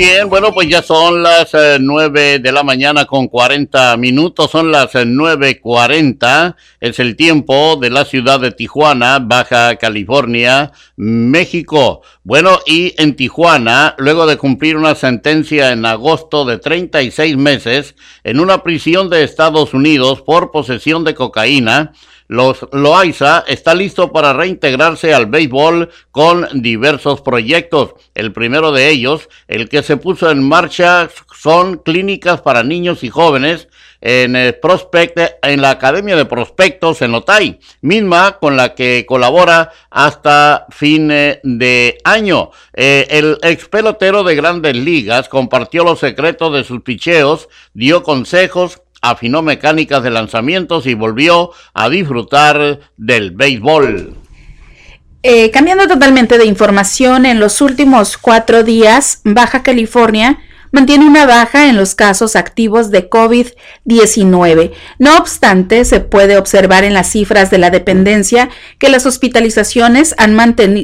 Bien, 0.00 0.30
bueno, 0.30 0.54
pues 0.54 0.66
ya 0.66 0.80
son 0.80 1.22
las 1.22 1.52
eh, 1.52 1.76
nueve 1.78 2.38
de 2.38 2.52
la 2.52 2.62
mañana 2.62 3.04
con 3.04 3.28
40 3.28 3.98
minutos, 3.98 4.50
son 4.50 4.72
las 4.72 4.94
eh, 4.94 5.04
nueve 5.04 5.60
cuarenta, 5.60 6.56
es 6.80 6.98
el 7.00 7.16
tiempo 7.16 7.76
de 7.76 7.90
la 7.90 8.06
ciudad 8.06 8.40
de 8.40 8.50
Tijuana, 8.50 9.18
Baja 9.18 9.76
California, 9.76 10.72
México. 10.96 12.00
Bueno, 12.24 12.60
y 12.64 12.94
en 12.96 13.14
Tijuana, 13.14 13.94
luego 13.98 14.26
de 14.26 14.38
cumplir 14.38 14.78
una 14.78 14.94
sentencia 14.94 15.70
en 15.70 15.84
agosto 15.84 16.46
de 16.46 16.56
36 16.56 17.36
meses 17.36 17.94
en 18.24 18.40
una 18.40 18.62
prisión 18.62 19.10
de 19.10 19.22
Estados 19.22 19.74
Unidos 19.74 20.22
por 20.22 20.50
posesión 20.50 21.04
de 21.04 21.14
cocaína, 21.14 21.92
los 22.30 22.64
Loaiza 22.70 23.42
está 23.48 23.74
listo 23.74 24.12
para 24.12 24.32
reintegrarse 24.32 25.12
al 25.12 25.26
béisbol 25.26 25.90
con 26.12 26.62
diversos 26.62 27.22
proyectos. 27.22 27.94
El 28.14 28.32
primero 28.32 28.70
de 28.70 28.88
ellos, 28.88 29.28
el 29.48 29.68
que 29.68 29.82
se 29.82 29.96
puso 29.96 30.30
en 30.30 30.48
marcha, 30.48 31.10
son 31.36 31.78
clínicas 31.78 32.40
para 32.40 32.62
niños 32.62 33.02
y 33.02 33.08
jóvenes 33.08 33.66
en 34.00 34.36
el 34.36 34.54
Prospect, 34.54 35.18
en 35.42 35.60
la 35.60 35.70
Academia 35.70 36.14
de 36.14 36.24
Prospectos 36.24 37.02
en 37.02 37.16
Otay, 37.16 37.58
misma 37.80 38.38
con 38.38 38.56
la 38.56 38.76
que 38.76 39.04
colabora 39.08 39.72
hasta 39.90 40.66
fin 40.70 41.08
de 41.08 41.98
año. 42.04 42.52
Eh, 42.74 43.08
el 43.10 43.38
ex 43.42 43.66
pelotero 43.68 44.22
de 44.22 44.36
grandes 44.36 44.76
ligas 44.76 45.28
compartió 45.28 45.82
los 45.82 45.98
secretos 45.98 46.52
de 46.52 46.62
sus 46.62 46.82
picheos, 46.82 47.48
dio 47.74 48.04
consejos 48.04 48.80
afinó 49.00 49.42
mecánicas 49.42 50.02
de 50.02 50.10
lanzamientos 50.10 50.86
y 50.86 50.94
volvió 50.94 51.50
a 51.74 51.88
disfrutar 51.88 52.80
del 52.96 53.30
béisbol. 53.32 54.16
Eh, 55.22 55.50
cambiando 55.50 55.86
totalmente 55.86 56.38
de 56.38 56.46
información, 56.46 57.26
en 57.26 57.40
los 57.40 57.60
últimos 57.60 58.16
cuatro 58.16 58.62
días, 58.62 59.20
Baja 59.24 59.62
California 59.62 60.38
mantiene 60.72 61.06
una 61.06 61.26
baja 61.26 61.68
en 61.68 61.76
los 61.76 61.94
casos 61.94 62.36
activos 62.36 62.90
de 62.90 63.08
COVID-19. 63.10 64.72
No 64.98 65.16
obstante, 65.16 65.84
se 65.84 66.00
puede 66.00 66.36
observar 66.36 66.84
en 66.84 66.94
las 66.94 67.10
cifras 67.10 67.50
de 67.50 67.58
la 67.58 67.70
dependencia 67.70 68.48
que 68.78 68.88
las 68.88 69.06
hospitalizaciones 69.06 70.14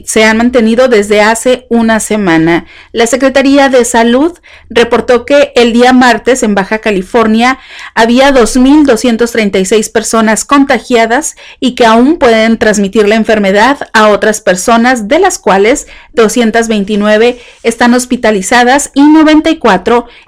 se 0.05 0.25
han 0.25 0.37
mantenido 0.37 0.88
desde 0.88 1.21
hace 1.21 1.66
una 1.71 2.00
semana. 2.00 2.66
La 2.93 3.07
Secretaría 3.07 3.69
de 3.69 3.85
Salud 3.85 4.38
reportó 4.71 5.25
que 5.25 5.52
el 5.55 5.73
día 5.73 5.93
martes 5.93 6.43
en 6.43 6.55
Baja 6.55 6.78
California 6.78 7.59
había 7.95 8.33
2.236 8.33 9.93
personas 9.93 10.45
contagiadas 10.45 11.37
y 11.61 11.75
que 11.75 11.87
aún 11.87 12.16
pueden 12.16 12.59
transmitir 12.59 13.09
la 13.09 13.14
enfermedad 13.14 13.88
a 13.93 14.09
otras 14.09 14.40
personas, 14.40 15.09
de 15.09 15.19
las 15.19 15.38
cuales 15.38 15.87
229 16.14 17.38
están 17.62 17.95
hospitalizadas 17.95 18.90
y 18.95 19.02
94 19.02 19.75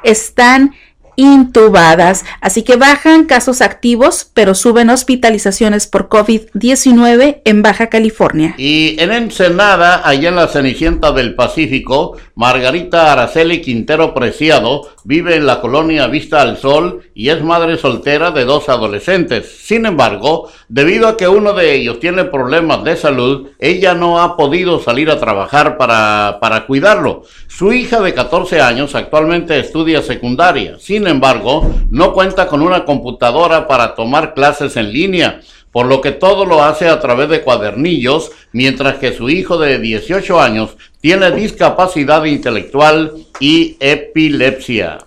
están 0.03 0.75
intubadas. 1.19 2.25
Así 2.41 2.63
que 2.63 2.77
bajan 2.77 3.25
casos 3.25 3.61
activos, 3.61 4.31
pero 4.33 4.55
suben 4.55 4.89
hospitalizaciones 4.89 5.89
por 5.89 6.09
COVID-19 6.09 7.43
en 7.45 7.63
Baja 7.63 7.89
California. 7.89 8.55
Y 8.57 8.97
en 9.01 9.11
Ensenada, 9.11 10.09
allá 10.09 10.29
en 10.29 10.37
la 10.37 10.47
Cenicienta 10.47 11.11
del 11.11 11.35
Pacífico, 11.35 12.17
Margarita 12.37 13.13
Araceli 13.13 13.61
Quintero 13.61 14.15
Preciado 14.15 14.89
vive 15.03 15.35
en 15.35 15.47
la 15.47 15.61
colonia 15.61 16.07
Vista 16.07 16.41
al 16.41 16.57
Sol 16.57 17.03
y 17.15 17.31
es 17.31 17.43
madre 17.43 17.79
soltera 17.79 18.31
de 18.31 18.45
dos 18.45 18.69
adolescentes. 18.69 19.59
Sin 19.65 19.87
embargo, 19.87 20.49
debido 20.69 21.09
a 21.09 21.17
que 21.17 21.27
uno 21.27 21.53
de 21.53 21.75
ellos 21.75 21.99
tiene 21.99 22.27
problemas 22.27 22.85
de 22.85 22.97
salud, 22.97 23.49
ella 23.59 23.95
no 23.95 24.23
ha 24.23 24.37
podido 24.37 24.81
salir 24.81 25.11
a 25.11 25.19
trabajar 25.19 25.77
para, 25.77 26.39
para 26.41 26.65
cuidarlo. 26.67 27.25
Su 27.49 27.73
hija 27.73 28.01
de 28.01 28.15
14 28.15 28.61
años 28.61 28.95
actualmente 28.95 29.59
estudia 29.59 30.01
secundaria. 30.01 30.79
Sin 30.79 31.08
embargo, 31.09 31.75
no 31.91 32.13
cuenta 32.13 32.47
con 32.47 32.63
una 32.63 32.85
computadora 32.85 33.67
para 33.67 33.95
tomar 33.95 34.35
clases 34.35 34.77
en 34.77 34.93
línea, 34.93 35.41
por 35.73 35.87
lo 35.87 36.01
que 36.01 36.13
todo 36.13 36.45
lo 36.45 36.63
hace 36.63 36.89
a 36.89 37.01
través 37.01 37.29
de 37.29 37.43
cuadernillos, 37.43 38.31
mientras 38.53 38.99
que 38.99 39.13
su 39.13 39.29
hijo 39.29 39.59
de 39.59 39.79
18 39.79 40.41
años 40.41 40.77
tiene 41.01 41.31
discapacidad 41.31 42.25
intelectual 42.25 43.13
y 43.41 43.77
epilepsia. 43.81 44.99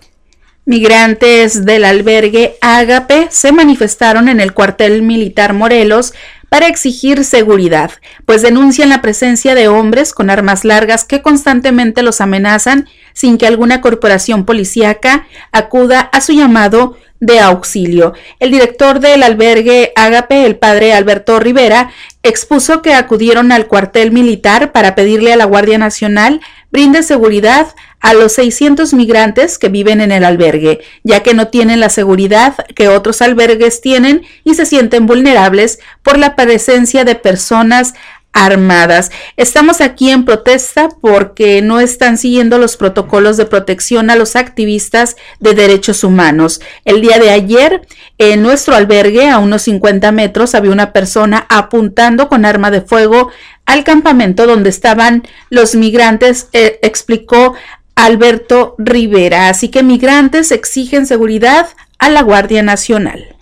Migrantes 0.64 1.64
del 1.64 1.84
albergue 1.84 2.54
Ágape 2.60 3.26
se 3.30 3.50
manifestaron 3.50 4.28
en 4.28 4.38
el 4.38 4.52
cuartel 4.54 5.02
militar 5.02 5.54
Morelos 5.54 6.14
para 6.52 6.66
exigir 6.66 7.24
seguridad, 7.24 7.92
pues 8.26 8.42
denuncian 8.42 8.90
la 8.90 9.00
presencia 9.00 9.54
de 9.54 9.68
hombres 9.68 10.12
con 10.12 10.28
armas 10.28 10.66
largas 10.66 11.06
que 11.06 11.22
constantemente 11.22 12.02
los 12.02 12.20
amenazan 12.20 12.90
sin 13.14 13.38
que 13.38 13.46
alguna 13.46 13.80
corporación 13.80 14.44
policíaca 14.44 15.26
acuda 15.50 16.00
a 16.00 16.20
su 16.20 16.34
llamado 16.34 16.98
de 17.20 17.40
auxilio. 17.40 18.12
El 18.38 18.50
director 18.50 19.00
del 19.00 19.22
albergue 19.22 19.94
Ágape, 19.96 20.44
el 20.44 20.56
padre 20.56 20.92
Alberto 20.92 21.40
Rivera, 21.40 21.90
expuso 22.22 22.82
que 22.82 22.92
acudieron 22.92 23.50
al 23.50 23.66
cuartel 23.66 24.12
militar 24.12 24.72
para 24.72 24.94
pedirle 24.94 25.32
a 25.32 25.36
la 25.36 25.46
Guardia 25.46 25.78
Nacional 25.78 26.42
brinde 26.72 27.02
seguridad 27.02 27.68
a 28.00 28.14
los 28.14 28.32
600 28.32 28.94
migrantes 28.94 29.58
que 29.58 29.68
viven 29.68 30.00
en 30.00 30.10
el 30.10 30.24
albergue, 30.24 30.80
ya 31.04 31.22
que 31.22 31.34
no 31.34 31.48
tienen 31.48 31.78
la 31.78 31.90
seguridad 31.90 32.56
que 32.74 32.88
otros 32.88 33.22
albergues 33.22 33.80
tienen 33.80 34.22
y 34.42 34.54
se 34.54 34.66
sienten 34.66 35.06
vulnerables 35.06 35.78
por 36.02 36.18
la 36.18 36.34
presencia 36.34 37.04
de 37.04 37.14
personas 37.14 37.94
armadas. 38.32 39.10
Estamos 39.36 39.80
aquí 39.80 40.10
en 40.10 40.24
protesta 40.24 40.88
porque 41.00 41.60
no 41.60 41.80
están 41.80 42.16
siguiendo 42.16 42.58
los 42.58 42.76
protocolos 42.76 43.36
de 43.36 43.46
protección 43.46 44.10
a 44.10 44.16
los 44.16 44.36
activistas 44.36 45.16
de 45.38 45.54
derechos 45.54 46.02
humanos. 46.02 46.60
El 46.84 47.02
día 47.02 47.18
de 47.18 47.30
ayer, 47.30 47.86
en 48.18 48.42
nuestro 48.42 48.74
albergue, 48.74 49.28
a 49.28 49.38
unos 49.38 49.62
50 49.62 50.10
metros, 50.12 50.54
había 50.54 50.72
una 50.72 50.92
persona 50.92 51.46
apuntando 51.50 52.28
con 52.28 52.44
arma 52.44 52.70
de 52.70 52.80
fuego 52.80 53.30
al 53.66 53.84
campamento 53.84 54.46
donde 54.46 54.70
estaban 54.70 55.22
los 55.50 55.74
migrantes, 55.74 56.48
eh, 56.52 56.78
explicó 56.82 57.54
Alberto 57.94 58.74
Rivera. 58.78 59.48
Así 59.48 59.68
que 59.68 59.82
migrantes 59.82 60.50
exigen 60.50 61.06
seguridad 61.06 61.68
a 61.98 62.08
la 62.08 62.22
Guardia 62.22 62.62
Nacional. 62.62 63.36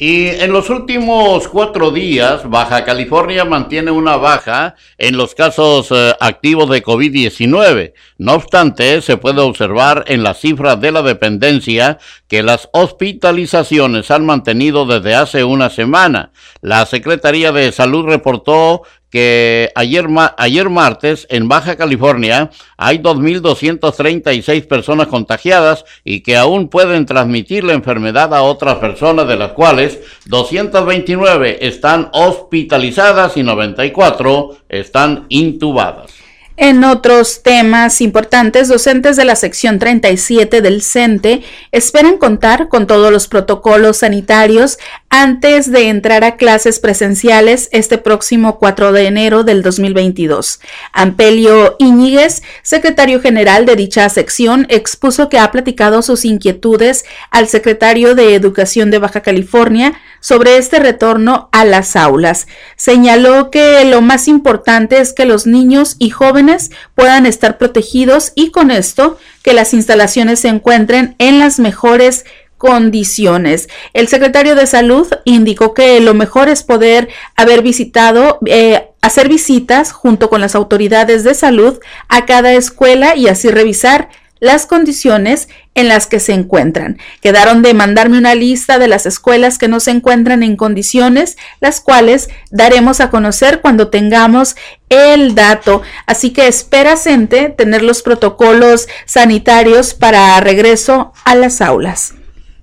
Y 0.00 0.28
en 0.28 0.52
los 0.52 0.70
últimos 0.70 1.48
cuatro 1.48 1.90
días, 1.90 2.48
Baja 2.48 2.84
California 2.84 3.44
mantiene 3.44 3.90
una 3.90 4.16
baja 4.16 4.76
en 4.96 5.16
los 5.16 5.34
casos 5.34 5.88
eh, 5.90 6.14
activos 6.20 6.70
de 6.70 6.84
COVID-19. 6.84 7.94
No 8.16 8.34
obstante, 8.34 9.02
se 9.02 9.16
puede 9.16 9.40
observar 9.40 10.04
en 10.06 10.22
las 10.22 10.38
cifras 10.38 10.80
de 10.80 10.92
la 10.92 11.02
dependencia 11.02 11.98
que 12.28 12.44
las 12.44 12.68
hospitalizaciones 12.72 14.12
han 14.12 14.24
mantenido 14.24 14.86
desde 14.86 15.16
hace 15.16 15.42
una 15.42 15.68
semana. 15.68 16.30
La 16.60 16.86
Secretaría 16.86 17.50
de 17.50 17.72
Salud 17.72 18.06
reportó 18.06 18.82
que 19.10 19.70
ayer, 19.74 20.06
ayer 20.36 20.68
martes 20.68 21.26
en 21.30 21.48
Baja 21.48 21.76
California 21.76 22.50
hay 22.76 22.98
2.236 22.98 24.66
personas 24.66 25.06
contagiadas 25.06 25.84
y 26.04 26.20
que 26.20 26.36
aún 26.36 26.68
pueden 26.68 27.06
transmitir 27.06 27.64
la 27.64 27.72
enfermedad 27.72 28.34
a 28.34 28.42
otras 28.42 28.76
personas, 28.76 29.26
de 29.28 29.36
las 29.36 29.52
cuales 29.52 29.98
229 30.26 31.66
están 31.66 32.10
hospitalizadas 32.12 33.36
y 33.36 33.42
94 33.42 34.58
están 34.68 35.26
intubadas. 35.28 36.27
En 36.60 36.82
otros 36.82 37.44
temas 37.44 38.00
importantes, 38.00 38.66
docentes 38.66 39.14
de 39.14 39.24
la 39.24 39.36
sección 39.36 39.78
37 39.78 40.60
del 40.60 40.82
CENTE 40.82 41.44
esperan 41.70 42.18
contar 42.18 42.68
con 42.68 42.88
todos 42.88 43.12
los 43.12 43.28
protocolos 43.28 43.98
sanitarios 43.98 44.76
antes 45.08 45.70
de 45.70 45.88
entrar 45.88 46.24
a 46.24 46.36
clases 46.36 46.80
presenciales 46.80 47.68
este 47.70 47.96
próximo 47.96 48.58
4 48.58 48.90
de 48.90 49.06
enero 49.06 49.44
del 49.44 49.62
2022. 49.62 50.58
Ampelio 50.92 51.76
Iñiguez, 51.78 52.42
secretario 52.62 53.20
general 53.20 53.64
de 53.64 53.76
dicha 53.76 54.08
sección, 54.08 54.66
expuso 54.68 55.28
que 55.28 55.38
ha 55.38 55.52
platicado 55.52 56.02
sus 56.02 56.24
inquietudes 56.24 57.04
al 57.30 57.46
secretario 57.46 58.16
de 58.16 58.34
Educación 58.34 58.90
de 58.90 58.98
Baja 58.98 59.20
California 59.20 59.92
sobre 60.20 60.58
este 60.58 60.78
retorno 60.78 61.48
a 61.52 61.64
las 61.64 61.96
aulas. 61.96 62.46
Señaló 62.76 63.50
que 63.50 63.84
lo 63.84 64.00
más 64.00 64.28
importante 64.28 65.00
es 65.00 65.12
que 65.12 65.24
los 65.24 65.46
niños 65.46 65.96
y 65.98 66.10
jóvenes 66.10 66.70
puedan 66.94 67.26
estar 67.26 67.58
protegidos 67.58 68.32
y 68.34 68.50
con 68.50 68.70
esto 68.70 69.18
que 69.42 69.54
las 69.54 69.74
instalaciones 69.74 70.40
se 70.40 70.48
encuentren 70.48 71.14
en 71.18 71.38
las 71.38 71.58
mejores 71.58 72.24
condiciones. 72.58 73.68
El 73.94 74.08
secretario 74.08 74.54
de 74.56 74.66
Salud 74.66 75.06
indicó 75.24 75.74
que 75.74 76.00
lo 76.00 76.12
mejor 76.12 76.48
es 76.48 76.64
poder 76.64 77.08
haber 77.36 77.62
visitado, 77.62 78.40
eh, 78.46 78.88
hacer 79.00 79.28
visitas 79.28 79.92
junto 79.92 80.28
con 80.28 80.40
las 80.40 80.56
autoridades 80.56 81.22
de 81.22 81.34
salud 81.34 81.78
a 82.08 82.26
cada 82.26 82.52
escuela 82.52 83.14
y 83.14 83.28
así 83.28 83.48
revisar 83.48 84.08
las 84.40 84.66
condiciones 84.66 85.48
en 85.74 85.88
las 85.88 86.06
que 86.06 86.20
se 86.20 86.32
encuentran. 86.32 86.98
Quedaron 87.20 87.62
de 87.62 87.74
mandarme 87.74 88.18
una 88.18 88.34
lista 88.34 88.78
de 88.78 88.88
las 88.88 89.06
escuelas 89.06 89.58
que 89.58 89.68
no 89.68 89.80
se 89.80 89.92
encuentran 89.92 90.42
en 90.42 90.56
condiciones, 90.56 91.36
las 91.60 91.80
cuales 91.80 92.28
daremos 92.50 93.00
a 93.00 93.10
conocer 93.10 93.60
cuando 93.60 93.88
tengamos 93.88 94.56
el 94.88 95.34
dato. 95.34 95.82
Así 96.06 96.30
que 96.30 96.48
espera, 96.48 96.96
gente, 96.96 97.48
tener 97.50 97.82
los 97.82 98.02
protocolos 98.02 98.88
sanitarios 99.06 99.94
para 99.94 100.38
regreso 100.40 101.12
a 101.24 101.34
las 101.34 101.60
aulas. 101.60 102.17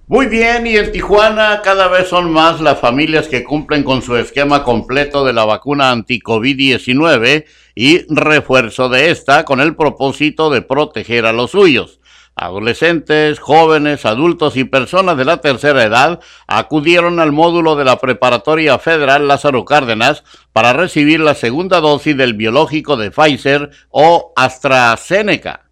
Muy 0.07 0.27
bien, 0.27 0.67
y 0.67 0.77
en 0.77 0.91
Tijuana 0.91 1.61
cada 1.63 1.87
vez 1.87 2.09
son 2.09 2.31
más 2.31 2.61
las 2.61 2.79
familias 2.79 3.27
que 3.27 3.43
cumplen 3.43 3.83
con 3.83 4.03
su 4.03 4.15
esquema 4.15 4.63
completo 4.63 5.25
de 5.25 5.33
la 5.33 5.45
vacuna 5.45 5.89
anti-COVID-19 5.89 7.45
y 7.73 8.13
refuerzo 8.13 8.87
de 8.87 9.09
esta 9.09 9.45
con 9.45 9.61
el 9.61 9.75
propósito 9.75 10.51
de 10.51 10.61
proteger 10.61 11.25
a 11.25 11.33
los 11.33 11.49
suyos. 11.51 11.99
Adolescentes, 12.35 13.39
jóvenes, 13.39 14.05
adultos 14.05 14.57
y 14.57 14.65
personas 14.65 15.17
de 15.17 15.25
la 15.25 15.37
tercera 15.37 15.83
edad 15.83 16.19
acudieron 16.45 17.19
al 17.19 17.31
módulo 17.31 17.75
de 17.75 17.85
la 17.85 17.97
Preparatoria 17.97 18.77
Federal 18.77 19.27
Lázaro 19.27 19.65
Cárdenas 19.65 20.23
para 20.53 20.73
recibir 20.73 21.19
la 21.19 21.33
segunda 21.33 21.79
dosis 21.79 22.15
del 22.15 22.35
biológico 22.35 22.95
de 22.95 23.09
Pfizer 23.09 23.71
o 23.89 24.33
AstraZeneca. 24.35 25.64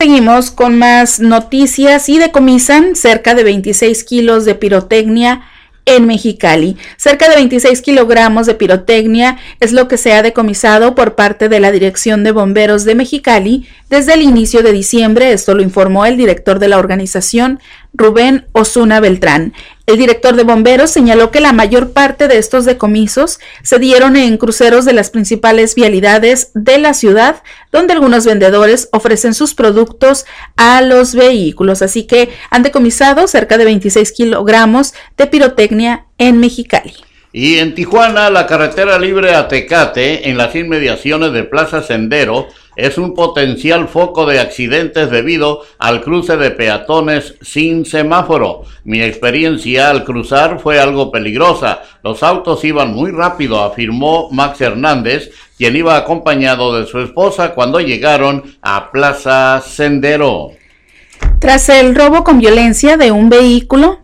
Seguimos 0.00 0.50
con 0.50 0.78
más 0.78 1.20
noticias 1.20 2.08
y 2.08 2.16
decomisan 2.16 2.96
cerca 2.96 3.34
de 3.34 3.44
26 3.44 4.02
kilos 4.04 4.46
de 4.46 4.54
pirotecnia 4.54 5.42
en 5.84 6.06
Mexicali. 6.06 6.78
Cerca 6.96 7.28
de 7.28 7.34
26 7.34 7.82
kilogramos 7.82 8.46
de 8.46 8.54
pirotecnia 8.54 9.36
es 9.60 9.72
lo 9.72 9.88
que 9.88 9.98
se 9.98 10.14
ha 10.14 10.22
decomisado 10.22 10.94
por 10.94 11.16
parte 11.16 11.50
de 11.50 11.60
la 11.60 11.70
Dirección 11.70 12.24
de 12.24 12.32
Bomberos 12.32 12.86
de 12.86 12.94
Mexicali 12.94 13.68
desde 13.90 14.14
el 14.14 14.22
inicio 14.22 14.62
de 14.62 14.72
diciembre. 14.72 15.32
Esto 15.32 15.54
lo 15.54 15.62
informó 15.62 16.06
el 16.06 16.16
director 16.16 16.60
de 16.60 16.68
la 16.68 16.78
organización, 16.78 17.60
Rubén 17.92 18.46
Osuna 18.52 19.00
Beltrán. 19.00 19.52
El 19.90 19.98
director 19.98 20.36
de 20.36 20.44
bomberos 20.44 20.92
señaló 20.92 21.32
que 21.32 21.40
la 21.40 21.52
mayor 21.52 21.90
parte 21.90 22.28
de 22.28 22.38
estos 22.38 22.64
decomisos 22.64 23.40
se 23.64 23.80
dieron 23.80 24.14
en 24.14 24.36
cruceros 24.38 24.84
de 24.84 24.92
las 24.92 25.10
principales 25.10 25.74
vialidades 25.74 26.52
de 26.54 26.78
la 26.78 26.94
ciudad, 26.94 27.42
donde 27.72 27.94
algunos 27.94 28.24
vendedores 28.24 28.88
ofrecen 28.92 29.34
sus 29.34 29.52
productos 29.54 30.26
a 30.56 30.80
los 30.80 31.16
vehículos. 31.16 31.82
Así 31.82 32.04
que 32.04 32.28
han 32.50 32.62
decomisado 32.62 33.26
cerca 33.26 33.58
de 33.58 33.64
26 33.64 34.12
kilogramos 34.12 34.94
de 35.16 35.26
pirotecnia 35.26 36.06
en 36.18 36.38
Mexicali. 36.38 36.94
Y 37.32 37.58
en 37.58 37.76
Tijuana, 37.76 38.28
la 38.28 38.46
carretera 38.46 38.98
libre 38.98 39.34
a 39.36 39.46
Tecate, 39.46 40.28
en 40.28 40.36
las 40.36 40.56
inmediaciones 40.56 41.32
de 41.32 41.44
Plaza 41.44 41.80
Sendero, 41.80 42.48
es 42.74 42.98
un 42.98 43.14
potencial 43.14 43.86
foco 43.86 44.26
de 44.26 44.40
accidentes 44.40 45.10
debido 45.10 45.62
al 45.78 46.02
cruce 46.02 46.36
de 46.36 46.50
peatones 46.50 47.36
sin 47.40 47.84
semáforo. 47.84 48.62
Mi 48.82 49.00
experiencia 49.00 49.90
al 49.90 50.02
cruzar 50.02 50.58
fue 50.58 50.80
algo 50.80 51.12
peligrosa. 51.12 51.82
Los 52.02 52.24
autos 52.24 52.64
iban 52.64 52.92
muy 52.92 53.12
rápido, 53.12 53.62
afirmó 53.62 54.28
Max 54.32 54.60
Hernández, 54.60 55.30
quien 55.56 55.76
iba 55.76 55.96
acompañado 55.96 56.80
de 56.80 56.86
su 56.86 56.98
esposa 56.98 57.54
cuando 57.54 57.78
llegaron 57.80 58.56
a 58.60 58.90
Plaza 58.90 59.62
Sendero. 59.64 60.50
Tras 61.38 61.68
el 61.68 61.94
robo 61.94 62.24
con 62.24 62.38
violencia 62.38 62.96
de 62.96 63.12
un 63.12 63.28
vehículo, 63.28 64.00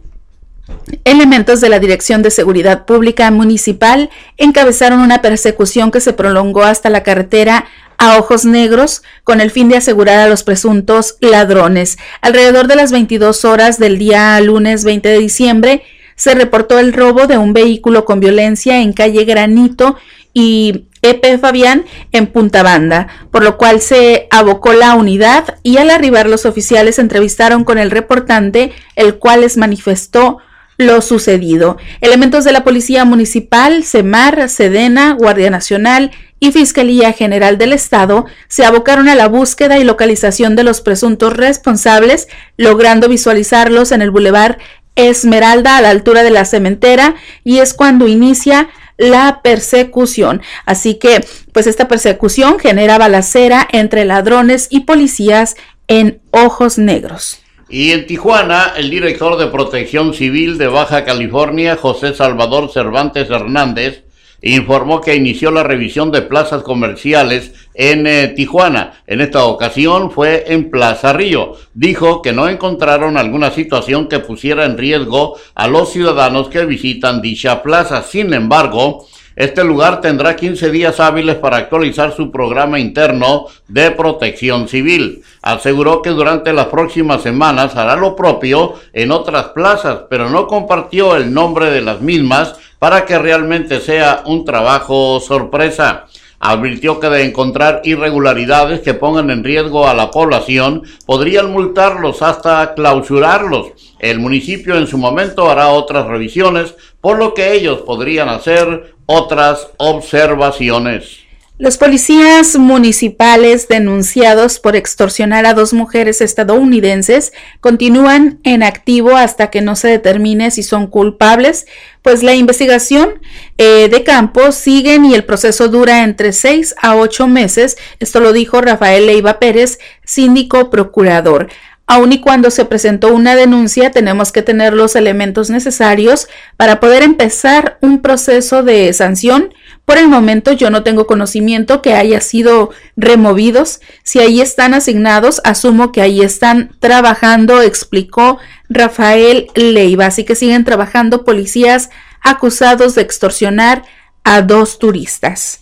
Elementos 1.05 1.61
de 1.61 1.69
la 1.69 1.79
Dirección 1.79 2.23
de 2.23 2.31
Seguridad 2.31 2.85
Pública 2.87 3.31
Municipal 3.31 4.11
encabezaron 4.37 5.01
una 5.01 5.23
persecución 5.23 5.91
que 5.91 6.01
se 6.01 6.13
prolongó 6.13 6.65
hasta 6.65 6.91
la 6.91 7.03
carretera 7.03 7.67
a 7.99 8.19
ojos 8.19 8.45
negros 8.45 9.03
con 9.25 9.41
el 9.41 9.51
fin 9.51 9.69
de 9.69 9.77
asegurar 9.77 10.19
a 10.19 10.29
los 10.29 10.43
presuntos 10.43 11.17
ladrones. 11.21 11.99
Alrededor 12.21 12.67
de 12.67 12.77
las 12.77 12.93
22 12.93 13.45
horas 13.45 13.79
del 13.79 13.99
día 13.99 14.41
lunes 14.41 14.85
20 14.85 15.09
de 15.09 15.19
diciembre 15.19 15.83
se 16.17 16.35
reportó 16.35 16.79
el 16.79 16.93
robo 16.93 17.27
de 17.27 17.39
un 17.39 17.53
vehículo 17.53 18.05
con 18.05 18.21
violencia 18.21 18.81
en 18.81 18.93
calle 18.93 19.25
Granito 19.25 19.97
y 20.33 20.87
EP 21.03 21.41
Fabián 21.41 21.85
en 22.13 22.27
Punta 22.27 22.63
Banda, 22.63 23.07
por 23.31 23.43
lo 23.43 23.57
cual 23.57 23.81
se 23.81 24.27
abocó 24.31 24.73
la 24.73 24.95
unidad 24.95 25.59
y 25.63 25.77
al 25.77 25.91
arribar 25.91 26.29
los 26.29 26.45
oficiales 26.45 26.99
entrevistaron 26.99 27.65
con 27.65 27.79
el 27.79 27.91
reportante, 27.91 28.73
el 28.97 29.17
cual 29.19 29.43
les 29.43 29.57
manifestó 29.57 30.39
lo 30.79 31.01
sucedido. 31.01 31.79
Elementos 32.01 32.45
de 32.45 32.53
la 32.53 32.65
Policía 32.65 33.05
Municipal, 33.05 33.85
CEMAR, 33.85 34.49
SEDENA, 34.49 35.13
Guardia 35.15 35.51
Nacional 35.51 36.11
y 36.39 36.53
Fiscalía 36.53 37.13
General 37.13 37.59
del 37.59 37.73
Estado 37.73 38.27
se 38.49 38.65
abocaron 38.65 39.09
a 39.09 39.15
la 39.15 39.29
búsqueda 39.29 39.79
y 39.79 39.85
localización 39.85 40.55
de 40.55 40.65
los 40.65 40.81
presuntos 40.81 41.33
responsables, 41.35 42.29
logrando 42.57 43.09
visualizarlos 43.09 43.93
en 43.93 44.03
el 44.03 44.11
bulevar 44.11 44.59
Esmeralda 44.97 45.77
a 45.77 45.83
la 45.83 45.91
altura 45.91 46.23
de 46.23 46.31
la 46.31 46.47
cementera 46.47 47.17
y 47.45 47.59
es 47.59 47.75
cuando 47.75 48.09
inicia 48.09 48.69
la 48.97 49.41
persecución. 49.43 50.41
Así 50.65 50.95
que, 50.95 51.25
pues 51.53 51.67
esta 51.67 51.87
persecución 51.87 52.59
genera 52.59 52.97
balacera 52.97 53.69
entre 53.71 54.07
ladrones 54.07 54.69
y 54.71 54.81
policías 54.81 55.55
en 55.87 56.21
ojos 56.31 56.79
negros. 56.79 57.46
Y 57.69 57.91
en 57.91 58.07
Tijuana, 58.07 58.75
el 58.77 58.91
director 58.91 59.37
de 59.37 59.49
Protección 59.49 60.15
Civil 60.15 60.57
de 60.57 60.69
Baja 60.69 61.05
California, 61.05 61.77
José 61.77 62.15
Salvador 62.15 62.71
Cervantes 62.71 63.29
Hernández, 63.29 64.05
informó 64.41 65.01
que 65.01 65.17
inició 65.17 65.51
la 65.51 65.65
revisión 65.65 66.13
de 66.13 66.23
plazas 66.23 66.63
comerciales 66.63 67.53
en 67.75 68.07
eh, 68.07 68.29
Tijuana. 68.29 69.03
En 69.09 69.21
esta 69.21 69.47
ocasión 69.47 70.13
fue 70.13 70.45
en 70.47 70.71
Plaza 70.71 71.13
Río. 71.13 71.55
Dijo 71.75 72.23
que 72.23 72.33
no 72.33 72.49
encontraron 72.49 73.17
alguna 73.17 73.51
situación 73.51 74.09
que 74.09 74.21
pusiera 74.21 74.65
en 74.65 74.79
riesgo 74.79 75.37
a 75.57 75.67
los 75.67 75.91
ciudadanos 75.93 76.49
que 76.49 76.65
visitan 76.67 77.21
dicha 77.21 77.65
plaza. 77.65 78.03
Sin 78.03 78.33
embargo, 78.33 79.09
este 79.37 79.63
lugar 79.65 80.01
tendrá 80.01 80.35
15 80.35 80.71
días 80.71 80.99
hábiles 80.99 81.37
para 81.37 81.59
actualizar 81.59 82.17
su 82.17 82.31
programa 82.31 82.81
interno 82.81 83.45
de 83.69 83.91
protección 83.91 84.67
civil. 84.67 85.23
Aseguró 85.43 86.01
que 86.01 86.11
durante 86.11 86.55
las 86.55 86.67
próximas 86.67 87.23
semanas 87.23 87.77
hará 87.77 87.97
lo 87.97 88.17
propio 88.17 88.75
en 88.95 89.13
otras 89.13 89.49
plazas, 89.49 90.05
pero 90.09 90.31
no 90.31 90.47
compartió 90.47 91.17
el 91.17 91.35
nombre 91.35 91.71
de 91.71 91.83
las 91.83 92.01
mismas 92.01 92.55
para 92.79 93.05
que 93.05 93.19
realmente 93.19 93.81
sea 93.81 94.23
un 94.25 94.47
trabajo 94.47 95.21
sorpresa. 95.21 96.07
Advirtió 96.39 97.01
que 97.01 97.09
de 97.09 97.25
encontrar 97.25 97.81
irregularidades 97.85 98.81
que 98.81 98.95
pongan 98.95 99.31
en 99.31 99.45
riesgo 99.45 99.87
a 99.89 99.95
la 99.95 100.11
población, 100.11 100.83
podrían 101.07 101.51
multarlos 101.51 102.23
hasta 102.23 102.75
clausurarlos. 102.75 103.73
El 103.99 104.21
municipio 104.21 104.77
en 104.77 104.87
su 104.87 104.99
momento 104.99 105.51
hará 105.51 105.69
otras 105.69 106.07
revisiones, 106.07 106.75
por 107.01 107.19
lo 107.19 107.33
que 107.33 107.55
ellos 107.55 107.81
podrían 107.81 108.29
hacer 108.29 108.96
otras 109.07 109.69
observaciones. 109.79 111.27
Los 111.59 111.79
policías 111.79 112.59
municipales 112.59 113.67
denunciados 113.67 114.59
por 114.59 114.77
extorsionar 114.77 115.47
a 115.47 115.55
dos 115.55 115.73
mujeres 115.73 116.21
estadounidenses 116.21 117.33
continúan 117.61 118.41
en 118.43 118.63
activo 118.63 119.17
hasta 119.17 119.49
que 119.49 119.63
no 119.63 119.75
se 119.75 119.89
determine 119.89 120.51
si 120.51 120.63
son 120.63 120.87
culpables, 120.87 121.67
pues 122.03 122.23
la 122.23 122.35
investigación 122.35 123.23
eh, 123.57 123.89
de 123.89 124.05
campo 124.05 124.53
sigue 124.53 125.01
y 125.03 125.15
el 125.15 125.25
proceso 125.25 125.69
dura 125.69 126.05
entre 126.05 126.35
seis 126.35 126.75
a 126.83 126.95
ocho 126.95 127.27
meses. 127.27 127.79
Esto 128.01 128.21
lo 128.21 128.35
dijo 128.35 128.61
Rafael 128.61 129.07
Leiva 129.07 129.39
Pérez, 129.39 129.79
síndico 130.05 130.69
procurador. 130.69 131.49
Aun 131.87 132.13
y 132.13 132.21
cuando 132.21 132.51
se 132.51 132.65
presentó 132.65 133.15
una 133.15 133.37
denuncia, 133.37 133.91
tenemos 133.91 134.33
que 134.33 134.43
tener 134.43 134.73
los 134.73 134.97
elementos 134.97 135.51
necesarios 135.51 136.27
para 136.57 136.81
poder 136.81 137.03
empezar 137.03 137.79
un 137.81 138.03
proceso 138.03 138.63
de 138.63 138.93
sanción 138.93 139.55
por 139.87 139.99
el 139.99 140.09
momento 140.09 140.53
yo 140.53 140.69
no 140.69 140.83
tengo 140.83 141.07
conocimiento 141.07 141.81
que 141.81 141.95
haya 141.95 142.21
sido 142.21 142.71
removidos. 142.97 143.81
Si 144.03 144.19
ahí 144.19 144.41
están 144.41 144.75
asignados, 144.75 145.41
asumo 145.45 145.93
que 145.93 146.03
ahí 146.03 146.23
están 146.23 146.73
trabajando, 146.81 147.63
explicó 147.63 148.39
Rafael 148.69 149.47
Leiva. 149.55 150.07
Así 150.07 150.25
que 150.25 150.35
siguen 150.35 150.65
trabajando 150.65 151.25
policías 151.25 151.91
acusados 152.21 152.97
de 152.97 153.03
extorsionar 153.03 153.85
a 154.25 154.43
dos 154.43 154.81
turistas. 154.81 155.61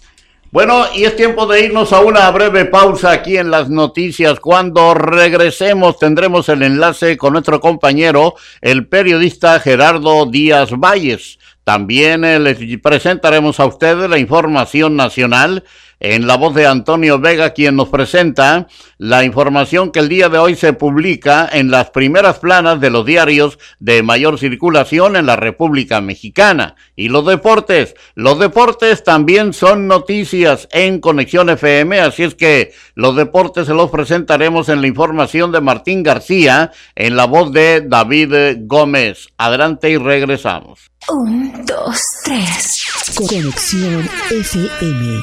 Bueno, 0.55 0.85
y 0.95 1.03
es 1.03 1.17
tiempo 1.17 1.49
de 1.49 1.65
irnos 1.65 1.93
a 1.93 1.99
una 1.99 2.31
breve 2.31 2.65
pausa 2.67 3.11
aquí 3.11 3.37
en 3.37 3.51
las 3.51 3.71
noticias. 3.71 4.39
Cuando 4.39 4.95
regresemos 4.95 5.99
tendremos 5.99 6.49
el 6.49 6.63
enlace 6.63 7.17
con 7.17 7.33
nuestro 7.33 7.61
compañero, 7.61 8.37
el 8.61 8.87
periodista 8.87 9.59
Gerardo 9.59 10.27
Díaz 10.27 10.71
Valles. 10.71 11.41
También 11.65 12.25
eh, 12.25 12.39
les 12.39 12.59
presentaremos 12.79 13.59
a 13.59 13.67
ustedes 13.67 14.09
la 14.09 14.19
información 14.19 14.95
nacional 14.95 15.65
en 16.01 16.27
la 16.27 16.37
voz 16.37 16.55
de 16.55 16.67
Antonio 16.67 17.19
Vega, 17.19 17.51
quien 17.51 17.77
nos 17.77 17.89
presenta 17.89 18.67
la 18.99 19.25
información 19.25 19.91
que 19.91 20.01
el 20.01 20.09
día 20.09 20.29
de 20.29 20.39
hoy 20.39 20.55
se 20.55 20.73
publica 20.73 21.49
en 21.53 21.71
las 21.71 21.91
primeras 21.91 22.39
planas 22.39 22.81
de 22.81 22.91
los 22.91 23.07
diarios 23.07 23.59
de 23.79 24.03
mayor 24.03 24.39
circulación 24.39 25.17
en 25.17 25.27
la 25.27 25.37
República 25.37 26.01
Mexicana. 26.01 26.77
Y 26.97 27.09
los 27.09 27.27
deportes, 27.27 27.95
los 28.15 28.39
deportes 28.39 29.03
también 29.05 29.53
son 29.53 29.89
noticias 29.89 30.69
en 30.73 31.01
Conexión 31.01 31.51
FM, 31.51 32.01
así 32.01 32.23
es 32.23 32.35
que 32.35 32.73
los 32.95 33.17
deportes 33.17 33.67
se 33.67 33.75
los 33.75 33.91
presentaremos 33.91 34.69
en 34.69 34.81
la 34.81 34.87
información 34.87 35.53
de 35.53 35.61
Martín 35.61 36.03
García, 36.03 36.73
en 36.95 37.17
la 37.17 37.27
voz 37.27 37.53
de 37.53 37.83
David 37.87 38.57
Gómez. 38.61 39.29
Adelante 39.37 39.91
y 39.91 39.97
regresamos. 39.97 40.91
Un, 41.09 41.65
dos, 41.67 42.01
tres. 42.25 42.87
Conexión 43.17 44.09
FM. 44.31 45.23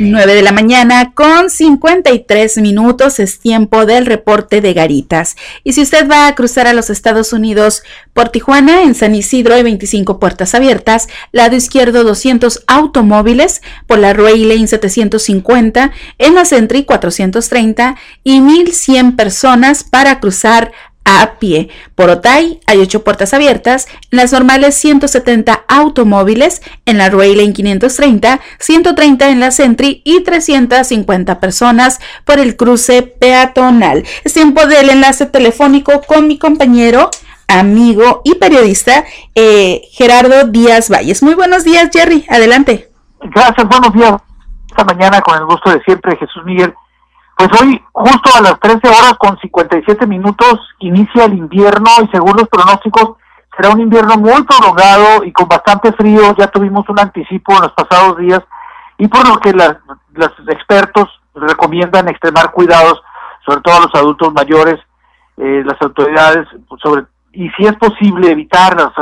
9 0.00 0.34
de 0.34 0.42
la 0.42 0.50
mañana 0.50 1.12
con 1.14 1.50
53 1.50 2.58
minutos. 2.58 3.20
Es 3.20 3.38
tiempo 3.38 3.86
del 3.86 4.06
reporte 4.06 4.60
de 4.60 4.74
Garitas. 4.74 5.36
Y 5.62 5.74
si 5.74 5.82
usted 5.82 6.10
va 6.10 6.26
a 6.26 6.34
cruzar 6.34 6.66
a 6.66 6.74
los 6.74 6.90
Estados 6.90 7.32
Unidos 7.32 7.82
por 8.12 8.30
Tijuana, 8.30 8.82
en 8.82 8.94
San 8.94 9.14
Isidro 9.14 9.54
hay 9.54 9.62
25 9.62 10.18
puertas 10.18 10.54
abiertas, 10.54 11.08
lado 11.30 11.54
izquierdo 11.54 12.02
200 12.02 12.64
automóviles, 12.66 13.62
por 13.86 13.98
la 13.98 14.12
Ray 14.12 14.44
Lane 14.44 14.66
750, 14.66 15.92
en 16.18 16.34
la 16.34 16.44
Sentry 16.44 16.84
430 16.84 17.96
y 18.24 18.40
1100 18.40 19.16
personas 19.16 19.84
para 19.84 20.18
cruzar 20.18 20.72
a 21.04 21.34
pie. 21.38 21.68
Por 21.94 22.10
Otay 22.10 22.60
hay 22.66 22.78
8 22.80 23.04
puertas 23.04 23.34
abiertas, 23.34 23.86
en 24.10 24.18
las 24.18 24.32
normales 24.32 24.74
170 24.74 25.64
automóviles, 25.68 26.62
en 26.86 26.98
la 26.98 27.10
Rail 27.10 27.52
530, 27.52 28.40
130 28.58 29.28
en 29.30 29.40
la 29.40 29.50
Sentry 29.50 30.02
y 30.04 30.22
350 30.22 31.40
personas 31.40 32.00
por 32.24 32.38
el 32.38 32.56
cruce 32.56 33.02
peatonal. 33.02 34.04
Es 34.24 34.32
tiempo 34.32 34.66
del 34.66 34.90
enlace 34.90 35.26
telefónico 35.26 36.02
con 36.02 36.26
mi 36.26 36.38
compañero, 36.38 37.10
amigo 37.48 38.22
y 38.24 38.36
periodista 38.36 39.04
eh, 39.34 39.82
Gerardo 39.92 40.44
Díaz 40.48 40.90
Valles. 40.90 41.22
Muy 41.22 41.34
buenos 41.34 41.64
días, 41.64 41.90
Jerry. 41.92 42.24
Adelante. 42.28 42.90
Gracias, 43.20 43.68
buenos 43.68 43.92
días. 43.92 44.14
Esta 44.68 44.84
mañana, 44.84 45.20
con 45.20 45.38
el 45.38 45.44
gusto 45.44 45.70
de 45.70 45.80
siempre, 45.82 46.16
Jesús 46.16 46.44
Miguel 46.44 46.74
pues 47.36 47.50
hoy, 47.60 47.84
justo 47.92 48.30
a 48.36 48.42
las 48.42 48.60
13 48.60 48.86
horas 48.88 49.14
con 49.18 49.38
57 49.38 50.06
minutos, 50.06 50.60
inicia 50.78 51.24
el 51.24 51.34
invierno 51.34 51.90
y 52.02 52.08
según 52.08 52.36
los 52.36 52.48
pronósticos 52.48 53.16
será 53.56 53.70
un 53.70 53.80
invierno 53.80 54.16
muy 54.16 54.42
prolongado 54.44 55.24
y 55.24 55.32
con 55.32 55.48
bastante 55.48 55.92
frío. 55.92 56.34
Ya 56.36 56.46
tuvimos 56.48 56.88
un 56.88 57.00
anticipo 57.00 57.52
en 57.54 57.62
los 57.62 57.72
pasados 57.72 58.18
días 58.18 58.40
y 58.98 59.08
por 59.08 59.28
lo 59.28 59.38
que 59.38 59.52
los 59.52 60.30
expertos 60.48 61.08
recomiendan 61.34 62.08
extremar 62.08 62.52
cuidados, 62.52 63.02
sobre 63.44 63.60
todo 63.62 63.76
a 63.76 63.80
los 63.80 63.94
adultos 63.94 64.32
mayores, 64.32 64.78
eh, 65.36 65.62
las 65.64 65.80
autoridades, 65.82 66.46
pues, 66.68 66.80
sobre 66.80 67.04
y 67.32 67.50
si 67.50 67.66
es 67.66 67.74
posible 67.76 68.30
evitar 68.30 68.76
las, 68.76 68.92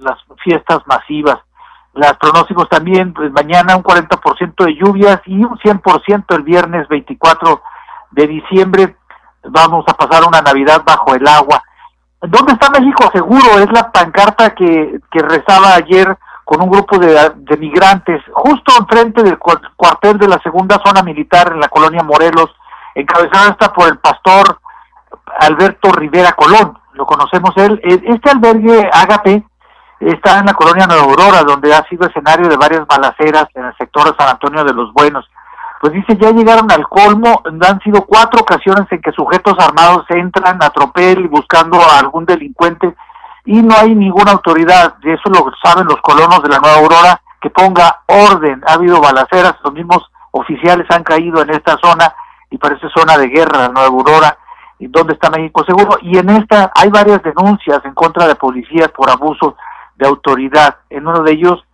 las 0.00 0.18
fiestas 0.42 0.80
masivas. 0.86 1.38
Los 1.94 2.12
pronósticos 2.18 2.68
también, 2.68 3.14
pues 3.14 3.30
mañana 3.30 3.76
un 3.76 3.84
40% 3.84 4.64
de 4.64 4.74
lluvias 4.74 5.20
y 5.24 5.44
un 5.44 5.56
100% 5.58 6.24
el 6.34 6.42
viernes 6.42 6.88
24 6.88 7.62
de 8.16 8.26
diciembre 8.26 8.96
vamos 9.44 9.84
a 9.86 9.94
pasar 9.94 10.24
una 10.26 10.40
Navidad 10.40 10.82
bajo 10.84 11.14
el 11.14 11.26
agua. 11.28 11.62
¿Dónde 12.22 12.54
está 12.54 12.70
México 12.70 13.08
Seguro? 13.12 13.58
Es 13.58 13.70
la 13.70 13.92
pancarta 13.92 14.54
que, 14.54 14.98
que 15.12 15.20
rezaba 15.20 15.74
ayer 15.74 16.16
con 16.44 16.62
un 16.62 16.70
grupo 16.70 16.98
de, 16.98 17.56
migrantes, 17.58 18.22
justo 18.32 18.72
enfrente 18.78 19.22
del 19.22 19.38
cuartel 19.38 20.16
de 20.16 20.28
la 20.28 20.38
segunda 20.42 20.80
zona 20.84 21.02
militar 21.02 21.52
en 21.52 21.60
la 21.60 21.68
colonia 21.68 22.04
Morelos, 22.04 22.50
encabezada 22.94 23.50
está 23.50 23.72
por 23.72 23.88
el 23.88 23.98
pastor 23.98 24.60
Alberto 25.40 25.90
Rivera 25.90 26.32
Colón, 26.32 26.78
lo 26.92 27.04
conocemos 27.04 27.50
él. 27.56 27.80
E, 27.82 28.00
este 28.14 28.30
albergue 28.30 28.88
Ágape 28.92 29.44
está 29.98 30.38
en 30.38 30.46
la 30.46 30.54
colonia 30.54 30.86
Nueva 30.86 31.02
Aurora, 31.02 31.42
donde 31.42 31.74
ha 31.74 31.82
sido 31.88 32.06
escenario 32.06 32.48
de 32.48 32.56
varias 32.56 32.86
balaceras 32.86 33.46
en 33.54 33.64
el 33.64 33.76
sector 33.76 34.04
de 34.04 34.16
San 34.16 34.28
Antonio 34.28 34.62
de 34.64 34.72
los 34.72 34.92
Buenos 34.92 35.28
pues 35.86 36.04
dice, 36.04 36.18
ya 36.20 36.32
llegaron 36.32 36.68
al 36.72 36.88
colmo, 36.88 37.42
han 37.44 37.80
sido 37.80 38.04
cuatro 38.06 38.40
ocasiones 38.40 38.86
en 38.90 39.00
que 39.00 39.12
sujetos 39.12 39.54
armados 39.60 40.04
entran 40.08 40.60
a 40.60 40.70
tropel 40.70 41.28
buscando 41.28 41.78
a 41.80 42.00
algún 42.00 42.24
delincuente 42.26 42.92
y 43.44 43.62
no 43.62 43.72
hay 43.76 43.94
ninguna 43.94 44.32
autoridad, 44.32 44.96
y 45.04 45.12
eso 45.12 45.30
lo 45.30 45.48
saben 45.62 45.86
los 45.86 46.00
colonos 46.00 46.42
de 46.42 46.48
la 46.48 46.58
Nueva 46.58 46.78
Aurora, 46.78 47.20
que 47.40 47.50
ponga 47.50 48.00
orden. 48.06 48.60
Ha 48.66 48.72
habido 48.72 49.00
balaceras, 49.00 49.54
los 49.62 49.72
mismos 49.74 50.10
oficiales 50.32 50.86
han 50.90 51.04
caído 51.04 51.40
en 51.42 51.50
esta 51.50 51.76
zona 51.80 52.12
y 52.50 52.58
parece 52.58 52.88
zona 52.88 53.16
de 53.16 53.28
guerra, 53.28 53.60
la 53.60 53.68
Nueva 53.68 53.88
Aurora, 53.88 54.38
y 54.80 54.88
dónde 54.88 55.12
está 55.12 55.30
México 55.30 55.62
Seguro. 55.64 55.98
Y 56.02 56.18
en 56.18 56.30
esta 56.30 56.72
hay 56.74 56.90
varias 56.90 57.22
denuncias 57.22 57.80
en 57.84 57.94
contra 57.94 58.26
de 58.26 58.34
policías 58.34 58.88
por 58.88 59.08
abuso 59.08 59.56
de 59.94 60.08
autoridad. 60.08 60.78
En 60.90 61.06
uno 61.06 61.22
de 61.22 61.30
ellos 61.30 61.64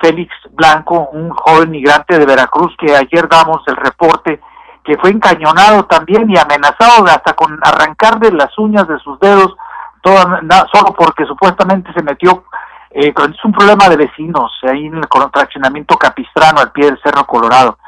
Félix 0.00 0.32
Blanco, 0.50 1.08
un 1.12 1.30
joven 1.30 1.70
migrante 1.70 2.18
de 2.18 2.26
Veracruz 2.26 2.74
que 2.78 2.94
ayer 2.94 3.28
damos 3.28 3.62
el 3.66 3.76
reporte 3.76 4.40
que 4.84 4.98
fue 4.98 5.10
encañonado 5.10 5.86
también 5.86 6.30
y 6.30 6.38
amenazado 6.38 7.06
hasta 7.06 7.32
con 7.32 7.58
arrancar 7.62 8.20
de 8.20 8.30
las 8.32 8.56
uñas 8.58 8.86
de 8.86 8.98
sus 8.98 9.18
dedos, 9.18 9.56
todo, 10.02 10.16
solo 10.72 10.94
porque 10.96 11.24
supuestamente 11.24 11.90
se 11.94 12.02
metió, 12.02 12.44
eh, 12.90 13.12
es 13.16 13.44
un 13.44 13.52
problema 13.52 13.88
de 13.88 13.96
vecinos, 13.96 14.52
ahí 14.62 14.86
en 14.86 14.96
el 14.96 15.08
fraccionamiento 15.32 15.96
capistrano 15.96 16.60
al 16.60 16.70
pie 16.70 16.86
del 16.86 17.00
Cerro 17.02 17.24
Colorado. 17.24 17.78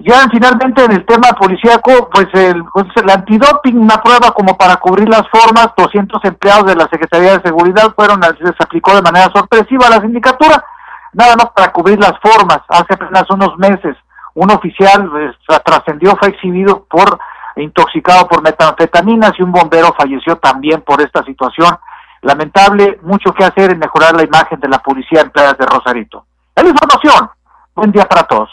Ya 0.00 0.26
finalmente 0.32 0.84
en 0.84 0.92
el 0.92 1.06
tema 1.06 1.28
policíaco, 1.38 2.10
pues 2.12 2.26
el, 2.32 2.64
pues 2.72 2.86
el 2.96 3.08
antidoping, 3.08 3.78
una 3.78 4.02
prueba 4.02 4.32
como 4.32 4.58
para 4.58 4.76
cubrir 4.76 5.08
las 5.08 5.22
formas, 5.30 5.68
200 5.76 6.24
empleados 6.24 6.66
de 6.66 6.74
la 6.74 6.88
Secretaría 6.88 7.38
de 7.38 7.42
Seguridad 7.42 7.94
fueron, 7.94 8.20
se 8.20 8.64
aplicó 8.64 8.96
de 8.96 9.02
manera 9.02 9.30
sorpresiva 9.32 9.86
a 9.86 9.90
la 9.90 10.00
sindicatura, 10.00 10.64
nada 11.12 11.36
más 11.36 11.50
para 11.54 11.72
cubrir 11.72 11.98
las 11.98 12.18
formas. 12.20 12.60
Hace 12.68 12.94
apenas 12.94 13.24
unos 13.30 13.56
meses 13.58 13.96
un 14.34 14.50
oficial 14.50 15.10
eh, 15.16 15.58
trascendió, 15.64 16.16
fue 16.16 16.28
exhibido 16.28 16.84
por 16.84 17.18
intoxicado 17.56 18.26
por 18.28 18.42
metanfetaminas 18.42 19.32
y 19.38 19.42
un 19.42 19.52
bombero 19.52 19.94
falleció 19.96 20.36
también 20.36 20.80
por 20.82 21.02
esta 21.02 21.22
situación. 21.24 21.76
Lamentable, 22.22 22.98
mucho 23.02 23.32
que 23.34 23.44
hacer 23.44 23.72
en 23.72 23.78
mejorar 23.78 24.14
la 24.14 24.24
imagen 24.24 24.58
de 24.60 24.68
la 24.68 24.78
policía 24.78 25.20
en 25.20 25.30
playas 25.30 25.58
de 25.58 25.66
Rosarito. 25.66 26.24
La 26.54 26.62
información. 26.62 27.28
Buen 27.74 27.92
día 27.92 28.04
para 28.06 28.22
todos. 28.22 28.48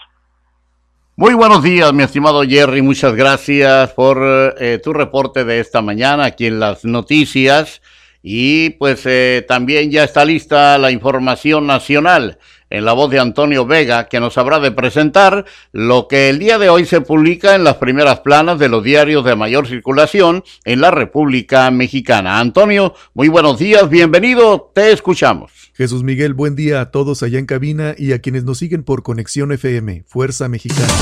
Muy 1.15 1.33
buenos 1.33 1.61
días, 1.61 1.91
mi 1.93 2.03
estimado 2.03 2.43
Jerry. 2.43 2.81
Muchas 2.81 3.13
gracias 3.13 3.91
por 3.91 4.17
eh, 4.57 4.79
tu 4.83 4.93
reporte 4.93 5.43
de 5.43 5.59
esta 5.59 5.81
mañana 5.81 6.25
aquí 6.25 6.47
en 6.47 6.59
las 6.59 6.85
noticias. 6.85 7.81
Y 8.21 8.71
pues 8.71 9.01
eh, 9.05 9.45
también 9.47 9.91
ya 9.91 10.03
está 10.03 10.25
lista 10.25 10.77
la 10.77 10.91
información 10.91 11.65
nacional 11.67 12.37
en 12.69 12.85
la 12.85 12.93
voz 12.93 13.09
de 13.09 13.19
Antonio 13.19 13.65
Vega, 13.65 14.07
que 14.07 14.19
nos 14.19 14.37
habrá 14.37 14.59
de 14.59 14.71
presentar 14.71 15.45
lo 15.71 16.07
que 16.07 16.29
el 16.29 16.39
día 16.39 16.57
de 16.59 16.69
hoy 16.69 16.85
se 16.85 17.01
publica 17.01 17.55
en 17.55 17.63
las 17.63 17.75
primeras 17.75 18.19
planas 18.19 18.59
de 18.59 18.69
los 18.69 18.83
diarios 18.83 19.25
de 19.25 19.35
mayor 19.35 19.67
circulación 19.67 20.43
en 20.65 20.81
la 20.81 20.91
República 20.91 21.71
Mexicana. 21.71 22.39
Antonio, 22.39 22.93
muy 23.13 23.27
buenos 23.27 23.57
días, 23.57 23.89
bienvenido, 23.89 24.71
te 24.73 24.91
escuchamos. 24.91 25.71
Jesús 25.73 26.03
Miguel, 26.03 26.33
buen 26.33 26.55
día 26.55 26.81
a 26.81 26.91
todos 26.91 27.23
allá 27.23 27.39
en 27.39 27.45
cabina 27.45 27.95
y 27.97 28.11
a 28.11 28.19
quienes 28.19 28.43
nos 28.43 28.59
siguen 28.59 28.83
por 28.83 29.01
Conexión 29.01 29.51
FM, 29.51 30.03
Fuerza 30.05 30.47
Mexicana. 30.49 30.93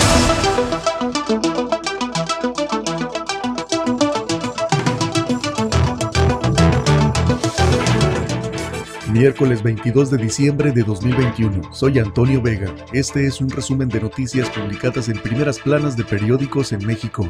Miércoles 9.17 9.63
22 9.63 10.11
de 10.11 10.17
diciembre 10.19 10.71
de 10.71 10.83
2021. 10.83 11.73
Soy 11.73 11.97
Antonio 11.97 12.39
Vega. 12.39 12.71
Este 12.93 13.25
es 13.25 13.41
un 13.41 13.49
resumen 13.49 13.89
de 13.89 13.99
noticias 13.99 14.47
publicadas 14.51 15.09
en 15.09 15.17
primeras 15.17 15.57
planas 15.57 15.97
de 15.97 16.03
periódicos 16.03 16.71
en 16.71 16.85
México. 16.85 17.27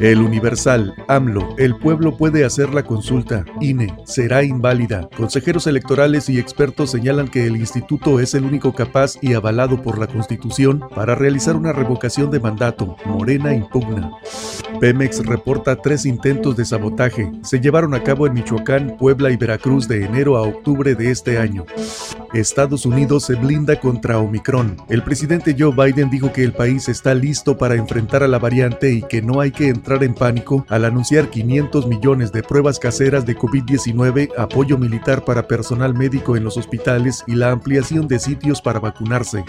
El 0.00 0.18
Universal, 0.18 0.96
AMLO, 1.06 1.54
el 1.58 1.76
pueblo 1.78 2.16
puede 2.16 2.44
hacer 2.44 2.74
la 2.74 2.82
consulta, 2.82 3.44
INE, 3.60 3.94
será 4.04 4.42
inválida. 4.42 5.08
Consejeros 5.16 5.68
electorales 5.68 6.28
y 6.28 6.40
expertos 6.40 6.90
señalan 6.90 7.28
que 7.28 7.46
el 7.46 7.54
instituto 7.54 8.18
es 8.18 8.34
el 8.34 8.44
único 8.44 8.74
capaz 8.74 9.14
y 9.22 9.34
avalado 9.34 9.80
por 9.80 9.96
la 9.96 10.08
Constitución 10.08 10.82
para 10.92 11.14
realizar 11.14 11.54
una 11.54 11.72
revocación 11.72 12.32
de 12.32 12.40
mandato. 12.40 12.96
Morena 13.04 13.54
impugna. 13.54 14.10
Pemex 14.82 15.24
reporta 15.24 15.76
tres 15.76 16.04
intentos 16.06 16.56
de 16.56 16.64
sabotaje. 16.64 17.30
Se 17.44 17.60
llevaron 17.60 17.94
a 17.94 18.02
cabo 18.02 18.26
en 18.26 18.32
Michoacán, 18.32 18.96
Puebla 18.98 19.30
y 19.30 19.36
Veracruz 19.36 19.86
de 19.86 20.04
enero 20.04 20.36
a 20.36 20.42
octubre 20.42 20.96
de 20.96 21.12
este 21.12 21.38
año. 21.38 21.64
Estados 22.34 22.84
Unidos 22.84 23.26
se 23.26 23.36
blinda 23.36 23.78
contra 23.78 24.18
Omicron. 24.18 24.76
El 24.88 25.04
presidente 25.04 25.54
Joe 25.56 25.70
Biden 25.70 26.10
dijo 26.10 26.32
que 26.32 26.42
el 26.42 26.52
país 26.52 26.88
está 26.88 27.14
listo 27.14 27.56
para 27.56 27.76
enfrentar 27.76 28.24
a 28.24 28.26
la 28.26 28.40
variante 28.40 28.92
y 28.92 29.02
que 29.02 29.22
no 29.22 29.40
hay 29.40 29.52
que 29.52 29.68
entrar 29.68 30.02
en 30.02 30.14
pánico 30.14 30.66
al 30.68 30.84
anunciar 30.84 31.30
500 31.30 31.86
millones 31.86 32.32
de 32.32 32.42
pruebas 32.42 32.80
caseras 32.80 33.24
de 33.24 33.38
COVID-19, 33.38 34.30
apoyo 34.36 34.78
militar 34.78 35.24
para 35.24 35.46
personal 35.46 35.94
médico 35.94 36.36
en 36.36 36.42
los 36.42 36.56
hospitales 36.56 37.22
y 37.28 37.36
la 37.36 37.52
ampliación 37.52 38.08
de 38.08 38.18
sitios 38.18 38.60
para 38.60 38.80
vacunarse. 38.80 39.44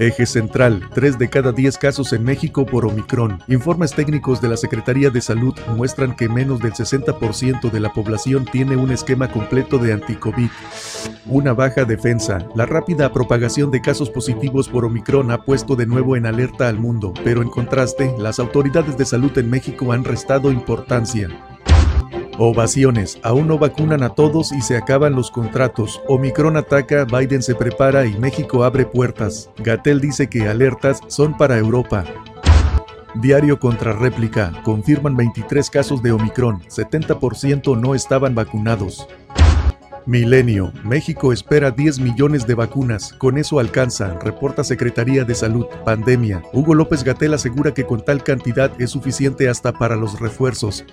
Eje 0.00 0.24
central, 0.24 0.88
3 0.94 1.18
de 1.18 1.28
cada 1.28 1.52
10 1.52 1.76
casos 1.76 2.14
en 2.14 2.24
México 2.24 2.64
por 2.64 2.86
Omicron. 2.86 3.38
Informes 3.48 3.92
técnicos 3.92 4.40
de 4.40 4.48
la 4.48 4.56
Secretaría 4.56 5.10
de 5.10 5.20
Salud 5.20 5.54
muestran 5.76 6.16
que 6.16 6.26
menos 6.26 6.60
del 6.60 6.72
60% 6.72 7.70
de 7.70 7.80
la 7.80 7.92
población 7.92 8.46
tiene 8.50 8.76
un 8.76 8.92
esquema 8.92 9.30
completo 9.30 9.76
de 9.76 9.92
anticovid. 9.92 10.48
Una 11.26 11.52
baja 11.52 11.84
defensa. 11.84 12.38
La 12.54 12.64
rápida 12.64 13.12
propagación 13.12 13.70
de 13.70 13.82
casos 13.82 14.08
positivos 14.08 14.70
por 14.70 14.86
Omicron 14.86 15.32
ha 15.32 15.44
puesto 15.44 15.76
de 15.76 15.84
nuevo 15.84 16.16
en 16.16 16.24
alerta 16.24 16.70
al 16.70 16.78
mundo, 16.78 17.12
pero 17.22 17.42
en 17.42 17.50
contraste, 17.50 18.14
las 18.18 18.38
autoridades 18.38 18.96
de 18.96 19.04
salud 19.04 19.36
en 19.36 19.50
México 19.50 19.92
han 19.92 20.04
restado 20.04 20.50
importancia. 20.50 21.28
Ovaciones. 22.42 23.20
Aún 23.22 23.48
no 23.48 23.58
vacunan 23.58 24.02
a 24.02 24.14
todos 24.14 24.50
y 24.52 24.62
se 24.62 24.74
acaban 24.74 25.14
los 25.14 25.30
contratos. 25.30 26.00
Omicron 26.08 26.56
ataca, 26.56 27.04
Biden 27.04 27.42
se 27.42 27.54
prepara 27.54 28.06
y 28.06 28.16
México 28.16 28.64
abre 28.64 28.86
puertas. 28.86 29.50
Gatel 29.58 30.00
dice 30.00 30.30
que 30.30 30.48
alertas 30.48 31.00
son 31.06 31.36
para 31.36 31.58
Europa. 31.58 32.02
Diario 33.16 33.60
contra 33.60 33.92
réplica. 33.92 34.52
Confirman 34.64 35.18
23 35.18 35.68
casos 35.68 36.02
de 36.02 36.12
Omicron. 36.12 36.62
70% 36.62 37.78
no 37.78 37.94
estaban 37.94 38.34
vacunados. 38.34 39.06
Milenio. 40.06 40.72
México 40.82 41.34
espera 41.34 41.70
10 41.70 42.00
millones 42.00 42.46
de 42.46 42.54
vacunas. 42.54 43.12
Con 43.12 43.36
eso 43.36 43.58
alcanza, 43.58 44.18
reporta 44.18 44.64
Secretaría 44.64 45.24
de 45.24 45.34
Salud. 45.34 45.66
Pandemia. 45.84 46.42
Hugo 46.54 46.74
López 46.74 47.04
Gatel 47.04 47.34
asegura 47.34 47.74
que 47.74 47.84
con 47.84 48.02
tal 48.02 48.24
cantidad 48.24 48.72
es 48.80 48.88
suficiente 48.88 49.50
hasta 49.50 49.72
para 49.74 49.94
los 49.94 50.18
refuerzos. 50.20 50.86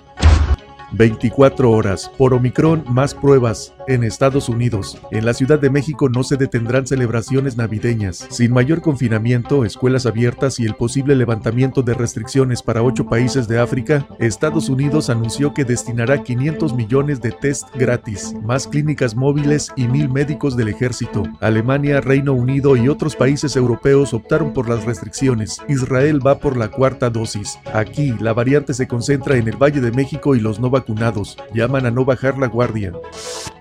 24 0.92 1.70
horas. 1.70 2.10
Por 2.16 2.34
Omicron, 2.34 2.84
más 2.88 3.14
pruebas. 3.14 3.74
En 3.86 4.04
Estados 4.04 4.50
Unidos. 4.50 4.98
En 5.10 5.24
la 5.24 5.32
Ciudad 5.32 5.58
de 5.58 5.70
México 5.70 6.10
no 6.10 6.22
se 6.22 6.36
detendrán 6.36 6.86
celebraciones 6.86 7.56
navideñas. 7.56 8.26
Sin 8.28 8.52
mayor 8.52 8.82
confinamiento, 8.82 9.64
escuelas 9.64 10.04
abiertas 10.04 10.60
y 10.60 10.66
el 10.66 10.74
posible 10.74 11.16
levantamiento 11.16 11.82
de 11.82 11.94
restricciones 11.94 12.62
para 12.62 12.82
ocho 12.82 13.06
países 13.06 13.48
de 13.48 13.58
África, 13.58 14.06
Estados 14.18 14.68
Unidos 14.68 15.08
anunció 15.08 15.54
que 15.54 15.64
destinará 15.64 16.22
500 16.22 16.74
millones 16.74 17.22
de 17.22 17.32
test 17.32 17.66
gratis, 17.74 18.34
más 18.42 18.68
clínicas 18.68 19.16
móviles 19.16 19.72
y 19.74 19.88
mil 19.88 20.10
médicos 20.10 20.54
del 20.54 20.68
ejército. 20.68 21.22
Alemania, 21.40 22.02
Reino 22.02 22.34
Unido 22.34 22.76
y 22.76 22.88
otros 22.88 23.16
países 23.16 23.56
europeos 23.56 24.12
optaron 24.12 24.52
por 24.52 24.68
las 24.68 24.84
restricciones. 24.84 25.60
Israel 25.68 26.24
va 26.26 26.38
por 26.38 26.56
la 26.56 26.68
cuarta 26.68 27.08
dosis. 27.08 27.58
Aquí, 27.72 28.14
la 28.20 28.34
variante 28.34 28.74
se 28.74 28.86
concentra 28.86 29.36
en 29.36 29.48
el 29.48 29.56
Valle 29.56 29.80
de 29.80 29.92
México 29.92 30.34
y 30.34 30.40
los 30.40 30.60
no 30.60 30.70
vacunados. 30.78 31.36
Llaman 31.54 31.86
a 31.86 31.90
no 31.90 32.04
bajar 32.04 32.38
la 32.38 32.46
guardia. 32.46 32.92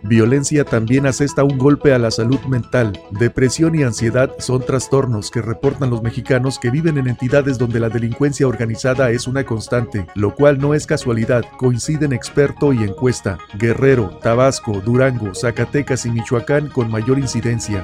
Violencia 0.03 0.63
también 0.63 1.05
asesta 1.05 1.43
un 1.43 1.57
golpe 1.57 1.93
a 1.93 1.99
la 1.99 2.11
salud 2.11 2.39
mental. 2.47 2.99
Depresión 3.11 3.75
y 3.75 3.83
ansiedad 3.83 4.31
son 4.39 4.63
trastornos 4.63 5.31
que 5.31 5.41
reportan 5.41 5.89
los 5.89 6.03
mexicanos 6.03 6.59
que 6.59 6.69
viven 6.69 6.97
en 6.97 7.07
entidades 7.07 7.57
donde 7.57 7.79
la 7.79 7.89
delincuencia 7.89 8.47
organizada 8.47 9.11
es 9.11 9.27
una 9.27 9.43
constante, 9.43 10.07
lo 10.15 10.35
cual 10.35 10.59
no 10.59 10.73
es 10.73 10.85
casualidad, 10.85 11.43
coinciden 11.57 12.13
experto 12.13 12.73
y 12.73 12.83
encuesta. 12.83 13.37
Guerrero, 13.57 14.19
Tabasco, 14.21 14.81
Durango, 14.81 15.33
Zacatecas 15.33 16.05
y 16.05 16.11
Michoacán 16.11 16.67
con 16.69 16.91
mayor 16.91 17.19
incidencia. 17.19 17.83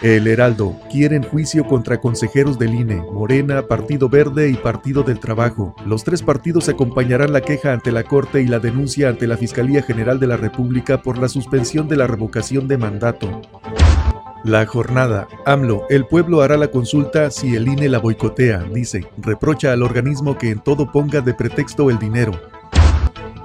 El 0.00 0.28
Heraldo 0.28 0.76
quieren 0.92 1.24
juicio 1.24 1.64
contra 1.64 2.00
consejeros 2.00 2.56
del 2.56 2.72
INE, 2.72 3.02
Morena, 3.12 3.62
Partido 3.62 4.08
Verde 4.08 4.48
y 4.48 4.54
Partido 4.54 5.02
del 5.02 5.18
Trabajo. 5.18 5.74
Los 5.84 6.04
tres 6.04 6.22
partidos 6.22 6.68
acompañarán 6.68 7.32
la 7.32 7.40
queja 7.40 7.72
ante 7.72 7.90
la 7.90 8.04
Corte 8.04 8.40
y 8.40 8.46
la 8.46 8.60
denuncia 8.60 9.08
ante 9.08 9.26
la 9.26 9.36
Fiscalía 9.36 9.82
General 9.82 10.20
de 10.20 10.28
la 10.28 10.36
República 10.36 11.02
por 11.02 11.18
la 11.18 11.28
suspensión 11.28 11.88
de 11.88 11.96
la 11.96 12.06
revocación 12.06 12.68
de 12.68 12.78
mandato. 12.78 13.42
La 14.44 14.66
jornada. 14.66 15.26
AMLO, 15.44 15.82
el 15.90 16.06
pueblo 16.06 16.42
hará 16.42 16.56
la 16.56 16.68
consulta 16.68 17.32
si 17.32 17.56
el 17.56 17.66
INE 17.66 17.88
la 17.88 17.98
boicotea, 17.98 18.62
dice. 18.72 19.04
Reprocha 19.18 19.72
al 19.72 19.82
organismo 19.82 20.38
que 20.38 20.50
en 20.50 20.60
todo 20.60 20.92
ponga 20.92 21.22
de 21.22 21.34
pretexto 21.34 21.90
el 21.90 21.98
dinero. 21.98 22.40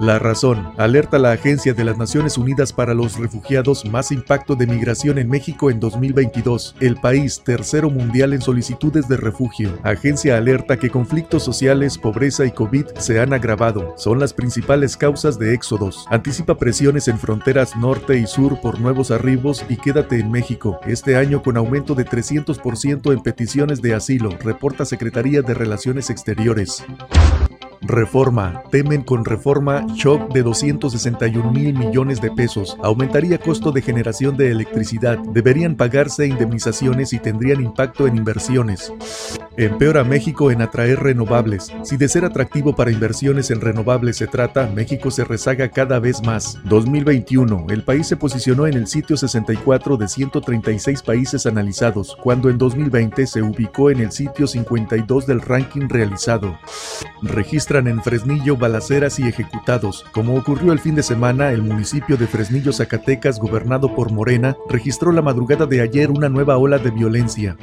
La 0.04 0.18
razón. 0.18 0.74
Alerta 0.76 1.18
la 1.18 1.32
Agencia 1.32 1.72
de 1.72 1.82
las 1.82 1.96
Naciones 1.96 2.36
Unidas 2.36 2.74
para 2.74 2.92
los 2.92 3.18
Refugiados 3.18 3.86
más 3.86 4.12
impacto 4.12 4.54
de 4.54 4.66
migración 4.66 5.16
en 5.16 5.30
México 5.30 5.70
en 5.70 5.80
2022. 5.80 6.76
El 6.80 6.96
país 6.96 7.40
tercero 7.42 7.88
mundial 7.88 8.34
en 8.34 8.42
solicitudes 8.42 9.08
de 9.08 9.16
refugio. 9.16 9.78
Agencia 9.82 10.36
alerta 10.36 10.76
que 10.76 10.90
conflictos 10.90 11.42
sociales, 11.42 11.96
pobreza 11.96 12.44
y 12.44 12.50
COVID 12.50 12.84
se 12.98 13.18
han 13.18 13.32
agravado. 13.32 13.94
Son 13.96 14.18
las 14.20 14.34
principales 14.34 14.98
causas 14.98 15.38
de 15.38 15.54
éxodos. 15.54 16.04
Anticipa 16.10 16.58
presiones 16.58 17.08
en 17.08 17.18
fronteras 17.18 17.74
norte 17.74 18.18
y 18.18 18.26
sur 18.26 18.60
por 18.60 18.80
nuevos 18.80 19.10
arribos 19.10 19.64
y 19.70 19.78
quédate 19.78 20.20
en 20.20 20.30
México. 20.30 20.80
Este 20.86 21.16
año 21.16 21.42
con 21.42 21.56
aumento 21.56 21.94
de 21.94 22.04
300% 22.04 23.10
en 23.10 23.22
peticiones 23.22 23.80
de 23.80 23.94
asilo, 23.94 24.28
reporta 24.40 24.84
Secretaría 24.84 25.40
de 25.40 25.54
Relaciones 25.54 26.10
Exteriores. 26.10 26.84
Reforma. 27.86 28.62
Temen 28.70 29.02
con 29.02 29.24
reforma 29.24 29.86
shock 29.94 30.32
de 30.32 30.42
261 30.42 31.52
mil 31.52 31.74
millones 31.78 32.20
de 32.20 32.30
pesos. 32.30 32.76
Aumentaría 32.82 33.38
costo 33.38 33.72
de 33.72 33.82
generación 33.82 34.36
de 34.36 34.50
electricidad. 34.50 35.18
Deberían 35.18 35.76
pagarse 35.76 36.26
indemnizaciones 36.26 37.12
y 37.12 37.18
tendrían 37.18 37.62
impacto 37.62 38.06
en 38.06 38.16
inversiones. 38.16 38.92
Empeora 39.56 40.02
México 40.02 40.50
en 40.50 40.62
atraer 40.62 41.00
renovables. 41.00 41.72
Si 41.84 41.96
de 41.96 42.08
ser 42.08 42.24
atractivo 42.24 42.74
para 42.74 42.90
inversiones 42.90 43.52
en 43.52 43.60
renovables 43.60 44.16
se 44.16 44.26
trata, 44.26 44.68
México 44.74 45.12
se 45.12 45.22
rezaga 45.22 45.68
cada 45.68 46.00
vez 46.00 46.24
más. 46.24 46.58
2021, 46.64 47.66
el 47.68 47.84
país 47.84 48.08
se 48.08 48.16
posicionó 48.16 48.66
en 48.66 48.74
el 48.74 48.88
sitio 48.88 49.16
64 49.16 49.96
de 49.96 50.08
136 50.08 51.02
países 51.02 51.46
analizados, 51.46 52.16
cuando 52.20 52.50
en 52.50 52.58
2020 52.58 53.26
se 53.28 53.42
ubicó 53.42 53.90
en 53.90 54.00
el 54.00 54.10
sitio 54.10 54.48
52 54.48 55.26
del 55.26 55.40
ranking 55.40 55.88
realizado. 55.88 56.58
En 57.74 58.00
Fresnillo 58.00 58.56
balaceras 58.56 59.18
y 59.18 59.26
ejecutados. 59.26 60.04
Como 60.12 60.36
ocurrió 60.36 60.72
el 60.72 60.78
fin 60.78 60.94
de 60.94 61.02
semana, 61.02 61.50
el 61.50 61.60
municipio 61.60 62.16
de 62.16 62.28
Fresnillo, 62.28 62.72
Zacatecas, 62.72 63.40
gobernado 63.40 63.96
por 63.96 64.12
Morena, 64.12 64.56
registró 64.68 65.10
la 65.10 65.22
madrugada 65.22 65.66
de 65.66 65.80
ayer 65.80 66.12
una 66.12 66.28
nueva 66.28 66.56
ola 66.56 66.78
de 66.78 66.92
violencia. 66.92 67.56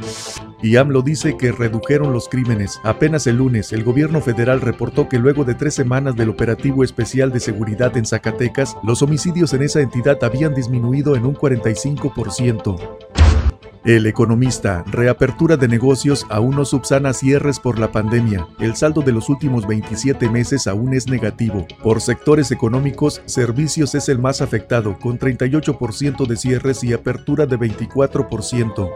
Y 0.61 0.75
AMLO 0.75 1.01
dice 1.01 1.37
que 1.37 1.53
redujeron 1.53 2.11
los 2.11 2.27
crímenes. 2.27 2.81
Apenas 2.83 3.25
el 3.25 3.37
lunes, 3.37 3.71
el 3.71 3.85
gobierno 3.85 4.19
federal 4.19 4.59
reportó 4.59 5.07
que 5.07 5.17
luego 5.17 5.45
de 5.45 5.55
tres 5.55 5.75
semanas 5.75 6.17
del 6.17 6.29
operativo 6.29 6.83
especial 6.83 7.31
de 7.31 7.39
seguridad 7.39 7.95
en 7.95 8.05
Zacatecas, 8.05 8.75
los 8.83 9.01
homicidios 9.01 9.53
en 9.53 9.63
esa 9.63 9.79
entidad 9.79 10.21
habían 10.25 10.53
disminuido 10.53 11.15
en 11.15 11.25
un 11.25 11.35
45%. 11.35 13.20
El 13.83 14.05
economista, 14.05 14.83
reapertura 14.85 15.57
de 15.57 15.67
negocios 15.67 16.27
aún 16.29 16.55
no 16.55 16.65
subsana 16.65 17.13
cierres 17.13 17.59
por 17.59 17.79
la 17.79 17.91
pandemia. 17.91 18.47
El 18.59 18.75
saldo 18.75 19.01
de 19.01 19.11
los 19.11 19.27
últimos 19.27 19.65
27 19.65 20.29
meses 20.29 20.67
aún 20.67 20.93
es 20.93 21.07
negativo. 21.07 21.65
Por 21.81 21.99
sectores 21.99 22.51
económicos, 22.51 23.23
servicios 23.25 23.95
es 23.95 24.07
el 24.07 24.19
más 24.19 24.41
afectado, 24.41 24.99
con 24.99 25.17
38% 25.17 26.27
de 26.27 26.37
cierres 26.37 26.83
y 26.83 26.93
apertura 26.93 27.47
de 27.47 27.57
24%. 27.57 28.87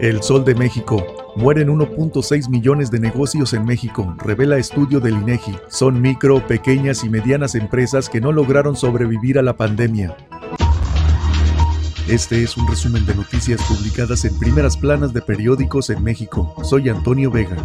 El 0.00 0.20
Sol 0.24 0.44
de 0.44 0.56
México. 0.56 1.06
Mueren 1.36 1.68
1.6 1.68 2.48
millones 2.48 2.90
de 2.90 2.98
negocios 2.98 3.52
en 3.52 3.64
México, 3.64 4.16
revela 4.18 4.56
estudio 4.58 4.98
del 4.98 5.14
INEGI. 5.14 5.56
Son 5.68 6.02
micro, 6.02 6.44
pequeñas 6.44 7.04
y 7.04 7.08
medianas 7.08 7.54
empresas 7.54 8.08
que 8.08 8.20
no 8.20 8.32
lograron 8.32 8.74
sobrevivir 8.74 9.38
a 9.38 9.42
la 9.42 9.56
pandemia. 9.56 10.16
Este 12.08 12.42
es 12.42 12.56
un 12.56 12.66
resumen 12.66 13.06
de 13.06 13.14
noticias 13.14 13.62
publicadas 13.62 14.24
en 14.24 14.36
primeras 14.38 14.76
planas 14.76 15.12
de 15.12 15.22
periódicos 15.22 15.90
en 15.90 16.02
México. 16.02 16.56
Soy 16.64 16.88
Antonio 16.88 17.30
Vega. 17.30 17.56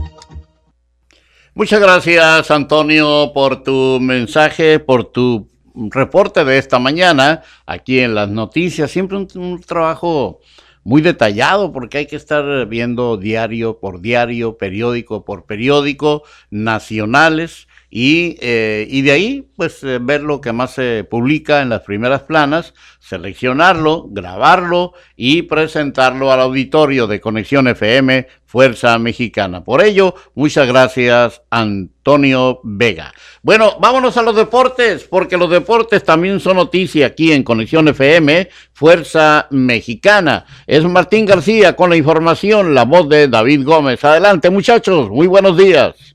Muchas 1.53 1.79
gracias 1.79 2.51
Antonio 2.51 3.31
por 3.33 3.63
tu 3.63 3.99
mensaje, 3.99 4.79
por 4.79 5.05
tu 5.05 5.49
reporte 5.73 6.45
de 6.45 6.57
esta 6.57 6.79
mañana 6.79 7.41
aquí 7.65 7.99
en 7.99 8.13
las 8.13 8.29
noticias. 8.29 8.91
Siempre 8.91 9.17
un, 9.17 9.61
trabajo 9.61 10.41
muy 10.83 11.01
detallado 11.01 11.71
porque 11.71 11.99
hay 11.99 12.05
que 12.05 12.15
estar 12.17 12.67
viendo 12.67 13.17
diario 13.17 13.79
por 13.79 14.01
diario, 14.01 14.57
periódico 14.57 15.25
por 15.25 15.45
periódico, 15.45 16.23
nacionales 16.51 17.67
y, 17.97 18.35
eh, 18.41 18.85
y 18.89 19.03
de 19.03 19.11
ahí 19.13 19.47
pues 19.55 19.81
eh, 19.85 19.99
ver 20.01 20.21
lo 20.21 20.41
que 20.41 20.51
más 20.51 20.73
se 20.73 21.07
publica 21.09 21.61
en 21.61 21.69
las 21.69 21.83
primeras 21.83 22.23
planas, 22.23 22.73
seleccionarlo, 22.99 24.07
grabarlo 24.09 24.91
y 25.15 25.43
presentarlo 25.43 26.29
al 26.29 26.41
auditorio 26.41 27.07
de 27.07 27.21
Conexión 27.21 27.69
FM 27.69 28.27
Fuerza 28.45 28.99
Mexicana. 28.99 29.63
Por 29.63 29.81
ello, 29.81 30.13
muchas 30.33 30.67
gracias 30.67 31.41
Antonio 31.49 32.59
Vega. 32.63 33.13
Bueno, 33.41 33.77
vámonos 33.79 34.17
a 34.17 34.23
los 34.23 34.35
deportes, 34.35 35.05
porque 35.05 35.37
los 35.37 35.49
deportes 35.49 36.03
también 36.03 36.41
son 36.41 36.57
noticia 36.57 37.05
aquí 37.05 37.31
en 37.31 37.43
Conexión 37.43 37.87
FM 37.87 38.49
Fuerza 38.73 39.47
Mexicana. 39.51 40.45
Es 40.67 40.83
Martín 40.83 41.25
García 41.25 41.77
con 41.77 41.91
la 41.91 41.95
información, 41.95 42.75
la 42.75 42.83
voz 42.83 43.07
de 43.07 43.29
David 43.29 43.63
Gómez. 43.63 44.03
Adelante 44.03 44.49
muchachos, 44.49 45.09
muy 45.09 45.27
buenos 45.27 45.57
días. 45.57 46.14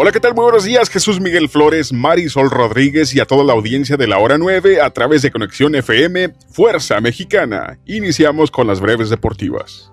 Hola, 0.00 0.12
¿qué 0.12 0.20
tal? 0.20 0.32
Muy 0.32 0.44
buenos 0.44 0.62
días, 0.62 0.90
Jesús 0.90 1.20
Miguel 1.20 1.48
Flores, 1.48 1.92
Marisol 1.92 2.52
Rodríguez 2.52 3.12
y 3.16 3.18
a 3.18 3.24
toda 3.24 3.42
la 3.42 3.52
audiencia 3.52 3.96
de 3.96 4.06
la 4.06 4.18
hora 4.18 4.38
9 4.38 4.80
a 4.80 4.90
través 4.90 5.22
de 5.22 5.32
Conexión 5.32 5.74
FM 5.74 6.34
Fuerza 6.52 7.00
Mexicana. 7.00 7.80
Iniciamos 7.84 8.52
con 8.52 8.68
las 8.68 8.80
breves 8.80 9.10
deportivas. 9.10 9.90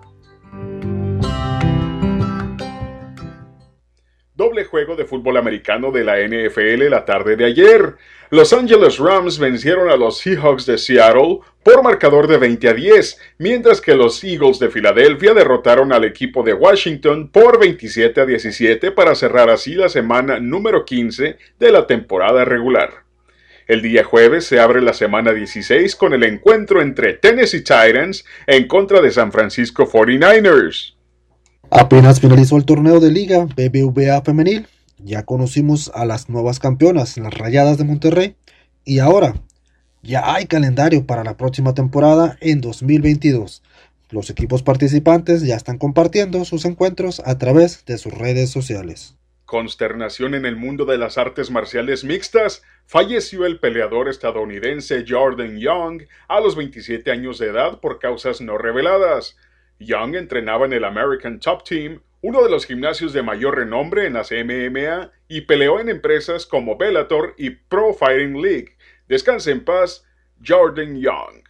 Doble 4.36 4.66
juego 4.66 4.98
de 4.98 5.06
fútbol 5.06 5.38
americano 5.38 5.94
de 5.94 6.04
la 6.04 6.18
NFL 6.18 6.90
la 6.90 7.06
tarde 7.06 7.38
de 7.38 7.46
ayer. 7.46 7.96
Los 8.30 8.52
Angeles 8.52 8.98
Rams 8.98 9.40
vencieron 9.40 9.90
a 9.90 9.96
los 9.96 10.18
Seahawks 10.18 10.66
de 10.66 10.78
Seattle 10.78 11.40
por 11.64 11.82
marcador 11.82 12.28
de 12.28 12.38
20 12.38 12.68
a 12.68 12.74
10, 12.74 13.18
mientras 13.38 13.80
que 13.80 13.96
los 13.96 14.22
Eagles 14.26 14.60
de 14.60 14.70
Filadelfia 14.70 15.34
derrotaron 15.34 15.94
al 15.94 16.04
equipo 16.04 16.44
de 16.44 16.54
Washington 16.54 17.30
por 17.30 17.62
27 17.62 18.20
a 18.20 18.26
17 18.26 18.92
para 18.92 19.16
cerrar 19.16 19.50
así 19.50 19.74
la 19.74 19.88
semana 19.88 20.38
número 20.42 20.84
15 20.84 21.38
de 21.58 21.72
la 21.72 21.88
temporada 21.88 22.44
regular. 22.44 23.06
El 23.68 23.82
día 23.82 24.04
jueves 24.04 24.46
se 24.46 24.60
abre 24.60 24.82
la 24.82 24.94
semana 24.94 25.32
16 25.32 25.96
con 25.96 26.12
el 26.12 26.24
encuentro 26.24 26.82
entre 26.82 27.14
Tennessee 27.14 27.62
Titans 27.62 28.26
en 28.48 28.68
contra 28.68 29.00
de 29.00 29.12
San 29.12 29.32
Francisco 29.32 29.90
49ers. 29.90 30.95
Apenas 31.72 32.20
finalizó 32.20 32.58
el 32.58 32.66
torneo 32.66 33.00
de 33.00 33.12
liga 33.12 33.46
BBVA 33.46 34.22
femenil, 34.22 34.68
ya 34.98 35.24
conocimos 35.24 35.92
a 35.94 36.06
las 36.06 36.30
nuevas 36.30 36.60
campeonas, 36.60 37.18
las 37.18 37.34
Rayadas 37.34 37.78
de 37.78 37.84
Monterrey, 37.84 38.36
y 38.86 39.00
ahora 39.00 39.36
ya 40.04 40.34
hay 40.34 40.46
calendario 40.46 41.06
para 41.06 41.24
la 41.24 41.38
próxima 41.38 41.74
temporada 41.74 42.38
en 42.40 42.62
2022. 42.62 43.64
Los 44.12 44.30
equipos 44.30 44.62
participantes 44.62 45.42
ya 45.42 45.56
están 45.56 45.80
compartiendo 45.80 46.46
sus 46.46 46.66
encuentros 46.66 47.22
a 47.26 47.38
través 47.38 47.84
de 47.86 47.98
sus 47.98 48.14
redes 48.14 48.52
sociales. 48.52 49.16
Consternación 49.46 50.36
en 50.36 50.46
el 50.46 50.56
mundo 50.56 50.86
de 50.86 50.98
las 50.98 51.18
artes 51.18 51.52
marciales 51.52 52.04
mixtas. 52.04 52.64
Falleció 52.86 53.46
el 53.46 53.60
peleador 53.60 54.08
estadounidense 54.08 55.06
Jordan 55.08 55.58
Young 55.58 56.04
a 56.28 56.40
los 56.40 56.56
27 56.56 57.12
años 57.12 57.40
de 57.40 57.48
edad 57.48 57.80
por 57.80 58.00
causas 58.00 58.42
no 58.42 58.58
reveladas. 58.58 59.36
Young 59.80 60.16
entrenaba 60.16 60.66
en 60.66 60.74
el 60.74 60.84
American 60.84 61.40
Top 61.40 61.64
Team, 61.64 62.02
uno 62.22 62.44
de 62.44 62.50
los 62.50 62.66
gimnasios 62.66 63.14
de 63.14 63.22
mayor 63.22 63.58
renombre 63.58 64.06
en 64.06 64.14
las 64.14 64.32
MMA, 64.32 65.12
y 65.28 65.42
peleó 65.42 65.80
en 65.80 65.90
empresas 65.90 66.46
como 66.46 66.78
Bellator 66.78 67.36
y 67.38 67.52
Pro 67.52 67.94
Fighting 67.94 68.42
League. 68.42 68.76
Descanse 69.08 69.52
en 69.52 69.64
paz, 69.64 70.06
Jordan 70.46 71.00
Young. 71.00 71.44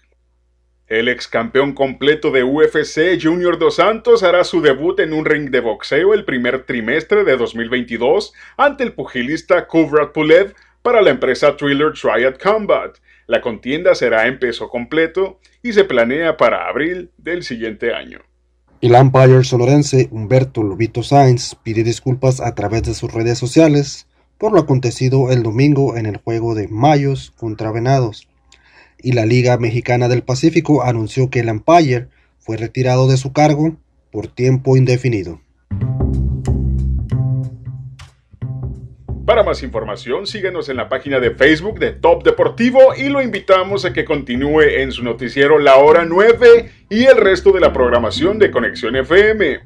El 0.88 1.08
ex 1.08 1.28
campeón 1.28 1.74
completo 1.74 2.30
de 2.30 2.44
UFC, 2.44 3.20
Junior 3.20 3.58
Dos 3.58 3.78
Santos, 3.78 4.22
hará 4.22 4.44
su 4.44 4.62
debut 4.62 5.00
en 5.00 5.14
un 5.14 5.26
ring 5.26 5.50
de 5.50 5.60
boxeo 5.60 6.14
el 6.14 6.26
primer 6.26 6.64
trimestre 6.64 7.24
de 7.24 7.38
2022 7.38 8.34
ante 8.58 8.84
el 8.84 8.94
pugilista 8.94 9.66
Kubrat 9.66 10.12
Pulev 10.12 10.54
para 10.84 11.02
la 11.02 11.10
empresa 11.10 11.58
Thriller 11.58 11.94
Triad 11.94 12.36
Combat. 12.36 12.98
La 13.28 13.42
contienda 13.42 13.96
será 13.96 14.28
en 14.28 14.40
peso 14.40 14.70
completo 14.70 15.40
y 15.64 15.74
se 15.74 15.84
planea 15.84 16.38
para 16.38 16.68
abril 16.68 17.10
del 17.18 17.44
siguiente 17.44 17.94
año. 17.94 18.20
El 18.82 18.94
umpire 18.94 19.44
sonorense 19.44 20.10
Humberto 20.12 20.62
Lobito 20.62 21.02
Sainz 21.02 21.56
pide 21.56 21.84
disculpas 21.84 22.40
a 22.40 22.54
través 22.54 22.84
de 22.84 22.94
sus 22.94 23.12
redes 23.12 23.40
sociales 23.40 24.08
por 24.38 24.52
lo 24.54 24.60
acontecido 24.60 25.32
el 25.32 25.44
domingo 25.44 25.98
en 25.98 26.06
el 26.06 26.18
juego 26.18 26.56
de 26.56 26.68
Mayos 26.68 27.32
contra 27.38 27.72
Venados. 27.72 28.28
Y 29.00 29.14
la 29.14 29.26
Liga 29.26 29.58
Mexicana 29.58 30.08
del 30.08 30.24
Pacífico 30.24 30.84
anunció 30.84 31.30
que 31.30 31.40
el 31.40 31.50
umpire 31.50 32.10
fue 32.38 32.58
retirado 32.58 33.08
de 33.08 33.18
su 33.18 33.34
cargo 33.34 33.76
por 34.12 34.28
tiempo 34.28 34.78
indefinido. 34.78 35.40
Para 39.36 39.48
más 39.48 39.64
información, 39.64 40.28
síguenos 40.28 40.70
en 40.70 40.78
la 40.78 40.88
página 40.88 41.20
de 41.20 41.32
Facebook 41.32 41.78
de 41.78 41.92
Top 41.92 42.24
Deportivo 42.24 42.96
y 42.96 43.10
lo 43.10 43.22
invitamos 43.22 43.84
a 43.84 43.92
que 43.92 44.06
continúe 44.06 44.62
en 44.62 44.94
su 44.94 45.04
noticiero 45.04 45.60
La 45.60 45.76
Hora 45.76 46.06
9 46.06 46.72
y 46.90 47.04
el 47.04 47.18
resto 47.18 47.52
de 47.52 47.60
la 47.60 47.74
programación 47.74 48.40
de 48.40 48.50
Conexión 48.50 48.96
FM. 48.96 49.60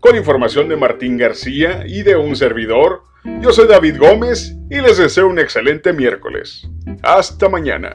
Con 0.00 0.16
información 0.16 0.70
de 0.70 0.78
Martín 0.78 1.18
García 1.18 1.84
y 1.86 2.02
de 2.02 2.16
un 2.16 2.34
servidor, 2.34 3.02
yo 3.42 3.52
soy 3.52 3.68
David 3.68 3.98
Gómez 3.98 4.56
y 4.70 4.80
les 4.80 4.96
deseo 4.96 5.28
un 5.28 5.38
excelente 5.38 5.92
miércoles. 5.92 6.66
Hasta 7.02 7.50
mañana. 7.50 7.94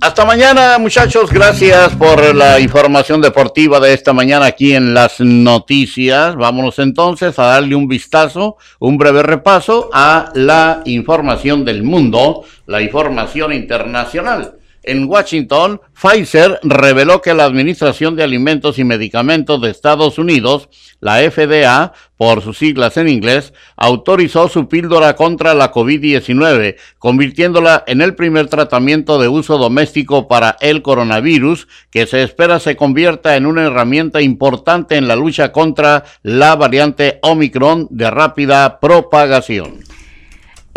Hasta 0.00 0.24
mañana, 0.24 0.78
muchachos. 0.78 1.32
Gracias 1.32 1.96
por 1.96 2.32
la 2.32 2.60
información 2.60 3.20
deportiva 3.20 3.80
de 3.80 3.94
esta 3.94 4.12
mañana 4.12 4.46
aquí 4.46 4.72
en 4.72 4.94
las 4.94 5.18
noticias. 5.18 6.36
Vámonos 6.36 6.78
entonces 6.78 7.36
a 7.40 7.46
darle 7.46 7.74
un 7.74 7.88
vistazo, 7.88 8.58
un 8.78 8.96
breve 8.96 9.24
repaso 9.24 9.90
a 9.92 10.30
la 10.34 10.82
información 10.84 11.64
del 11.64 11.82
mundo, 11.82 12.44
la 12.66 12.80
información 12.80 13.52
internacional. 13.52 14.57
En 14.88 15.04
Washington, 15.04 15.82
Pfizer 15.92 16.60
reveló 16.62 17.20
que 17.20 17.34
la 17.34 17.44
Administración 17.44 18.16
de 18.16 18.22
Alimentos 18.22 18.78
y 18.78 18.84
Medicamentos 18.84 19.60
de 19.60 19.68
Estados 19.68 20.16
Unidos, 20.18 20.70
la 20.98 21.18
FDA, 21.30 21.92
por 22.16 22.40
sus 22.40 22.56
siglas 22.56 22.96
en 22.96 23.06
inglés, 23.06 23.52
autorizó 23.76 24.48
su 24.48 24.66
píldora 24.66 25.14
contra 25.14 25.52
la 25.52 25.72
COVID-19, 25.72 26.76
convirtiéndola 26.98 27.84
en 27.86 28.00
el 28.00 28.14
primer 28.14 28.46
tratamiento 28.46 29.20
de 29.20 29.28
uso 29.28 29.58
doméstico 29.58 30.26
para 30.26 30.56
el 30.60 30.80
coronavirus, 30.80 31.68
que 31.90 32.06
se 32.06 32.22
espera 32.22 32.58
se 32.58 32.74
convierta 32.74 33.36
en 33.36 33.44
una 33.44 33.66
herramienta 33.66 34.22
importante 34.22 34.96
en 34.96 35.06
la 35.06 35.16
lucha 35.16 35.52
contra 35.52 36.04
la 36.22 36.56
variante 36.56 37.18
Omicron 37.20 37.88
de 37.90 38.10
rápida 38.10 38.80
propagación. 38.80 39.80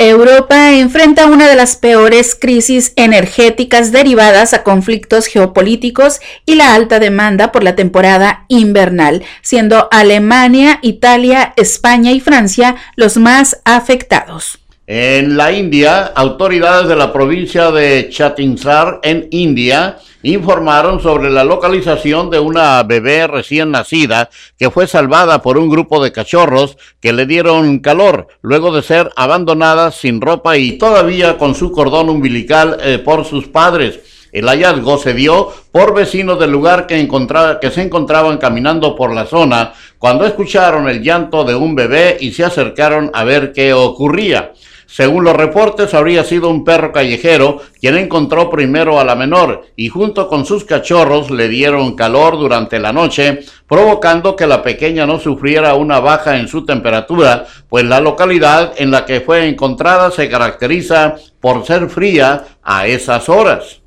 Europa 0.04 0.72
enfrenta 0.72 1.28
una 1.28 1.48
de 1.48 1.56
las 1.56 1.76
peores 1.76 2.34
crisis 2.34 2.94
energéticas 2.96 3.92
derivadas 3.92 4.54
a 4.54 4.64
conflictos 4.64 5.28
geopolíticos 5.28 6.22
y 6.46 6.56
la 6.56 6.74
alta 6.74 7.00
demanda 7.00 7.52
por 7.52 7.64
la 7.64 7.76
temporada 7.76 8.46
invernal, 8.48 9.24
siendo 9.42 9.88
Alemania, 9.92 10.80
Italia, 10.82 11.54
España 11.56 12.12
y 12.12 12.20
Francia 12.20 12.76
los 12.96 13.18
más 13.18 13.62
afectados. 13.64 14.61
En 14.94 15.38
la 15.38 15.54
India, 15.54 16.12
autoridades 16.14 16.90
de 16.90 16.98
la 16.98 17.14
provincia 17.14 17.72
de 17.72 18.10
Chhattisgarh 18.10 19.00
en 19.04 19.30
India 19.32 20.00
informaron 20.22 21.00
sobre 21.00 21.30
la 21.30 21.46
localización 21.46 22.30
de 22.30 22.42
una 22.42 22.84
bebé 22.84 23.26
recién 23.26 23.72
nacida 23.72 24.30
que 24.60 24.70
fue 24.70 24.88
salvada 24.88 25.42
por 25.42 25.58
un 25.58 25.70
grupo 25.70 26.04
de 26.04 26.12
cachorros 26.12 26.76
que 27.00 27.14
le 27.14 27.26
dieron 27.26 27.80
calor 27.80 28.28
luego 28.42 28.76
de 28.76 28.82
ser 28.82 29.10
abandonada 29.16 29.92
sin 29.92 30.20
ropa 30.20 30.58
y 30.58 30.74
todavía 30.74 31.38
con 31.38 31.56
su 31.56 31.72
cordón 31.72 32.10
umbilical 32.10 32.78
eh, 32.82 33.00
por 33.00 33.24
sus 33.24 33.48
padres. 33.48 34.02
El 34.34 34.50
hallazgo 34.50 34.98
se 34.98 35.14
dio 35.14 35.54
por 35.72 35.94
vecinos 35.94 36.38
del 36.38 36.52
lugar 36.52 36.86
que, 36.86 37.08
que 37.62 37.72
se 37.72 37.82
encontraban 37.82 38.40
caminando 38.40 38.94
por 38.98 39.14
la 39.14 39.26
zona 39.26 39.72
cuando 39.98 40.26
escucharon 40.26 40.90
el 40.90 41.02
llanto 41.02 41.46
de 41.46 41.56
un 41.56 41.76
bebé 41.76 42.18
y 42.20 42.34
se 42.34 42.44
acercaron 42.44 43.10
a 43.14 43.24
ver 43.24 43.54
qué 43.54 43.72
ocurría. 43.72 44.52
Según 44.92 45.24
los 45.24 45.38
reportes, 45.38 45.94
habría 45.94 46.26
sido 46.26 46.50
un 46.50 46.66
perro 46.66 46.92
callejero 46.92 47.62
quien 47.80 47.96
encontró 47.96 48.50
primero 48.50 49.00
a 49.00 49.06
la 49.06 49.16
menor 49.16 49.68
y 49.78 49.88
junto 49.88 50.28
con 50.28 50.46
sus 50.46 50.66
cachorros 50.66 51.32
le 51.32 51.48
dieron 51.48 51.96
calor 51.96 52.38
durante 52.38 52.78
la 52.78 52.92
noche, 52.92 53.40
provocando 53.70 54.36
que 54.36 54.48
la 54.48 54.62
pequeña 54.62 55.06
no 55.06 55.18
sufriera 55.18 55.76
una 55.76 56.02
baja 56.02 56.36
en 56.36 56.50
su 56.50 56.66
temperatura, 56.66 57.46
pues 57.70 57.86
la 57.86 58.02
localidad 58.02 58.74
en 58.76 58.92
la 58.92 59.06
que 59.06 59.22
fue 59.22 59.48
encontrada 59.48 60.12
se 60.12 60.28
caracteriza 60.28 61.16
por 61.40 61.66
ser 61.66 61.90
fría 61.90 62.44
a 62.62 62.86
esas 62.86 63.30
horas. 63.30 63.80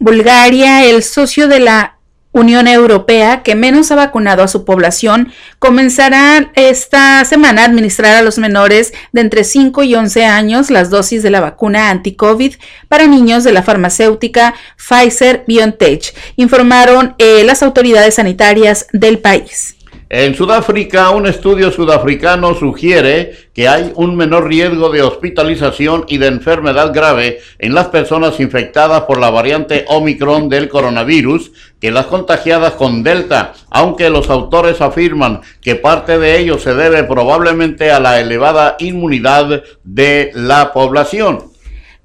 Bulgaria, 0.00 0.84
el 0.84 1.04
socio 1.04 1.46
de 1.46 1.60
la 1.60 1.97
Unión 2.32 2.68
Europea, 2.68 3.42
que 3.42 3.54
menos 3.54 3.90
ha 3.90 3.96
vacunado 3.96 4.42
a 4.42 4.48
su 4.48 4.64
población, 4.64 5.32
comenzará 5.58 6.52
esta 6.54 7.24
semana 7.24 7.62
a 7.62 7.64
administrar 7.64 8.16
a 8.16 8.22
los 8.22 8.38
menores 8.38 8.92
de 9.12 9.22
entre 9.22 9.44
5 9.44 9.82
y 9.82 9.94
11 9.94 10.24
años 10.26 10.70
las 10.70 10.90
dosis 10.90 11.22
de 11.22 11.30
la 11.30 11.40
vacuna 11.40 11.90
anti-COVID 11.90 12.56
para 12.88 13.06
niños 13.06 13.44
de 13.44 13.52
la 13.52 13.62
farmacéutica 13.62 14.54
Pfizer 14.76 15.44
BioNTech, 15.46 16.14
informaron 16.36 17.14
eh, 17.18 17.44
las 17.44 17.62
autoridades 17.62 18.16
sanitarias 18.16 18.86
del 18.92 19.18
país. 19.18 19.77
En 20.10 20.34
Sudáfrica, 20.34 21.10
un 21.10 21.26
estudio 21.26 21.70
sudafricano 21.70 22.54
sugiere 22.54 23.50
que 23.52 23.68
hay 23.68 23.92
un 23.94 24.16
menor 24.16 24.48
riesgo 24.48 24.88
de 24.88 25.02
hospitalización 25.02 26.06
y 26.08 26.16
de 26.16 26.28
enfermedad 26.28 26.94
grave 26.94 27.40
en 27.58 27.74
las 27.74 27.88
personas 27.88 28.40
infectadas 28.40 29.02
por 29.02 29.20
la 29.20 29.28
variante 29.28 29.84
Omicron 29.86 30.48
del 30.48 30.70
coronavirus 30.70 31.52
que 31.78 31.90
las 31.90 32.06
contagiadas 32.06 32.72
con 32.72 33.02
Delta, 33.02 33.52
aunque 33.68 34.08
los 34.08 34.30
autores 34.30 34.80
afirman 34.80 35.42
que 35.60 35.74
parte 35.74 36.18
de 36.18 36.38
ello 36.38 36.58
se 36.58 36.72
debe 36.72 37.04
probablemente 37.04 37.90
a 37.90 38.00
la 38.00 38.18
elevada 38.18 38.76
inmunidad 38.78 39.62
de 39.84 40.30
la 40.32 40.72
población. 40.72 41.47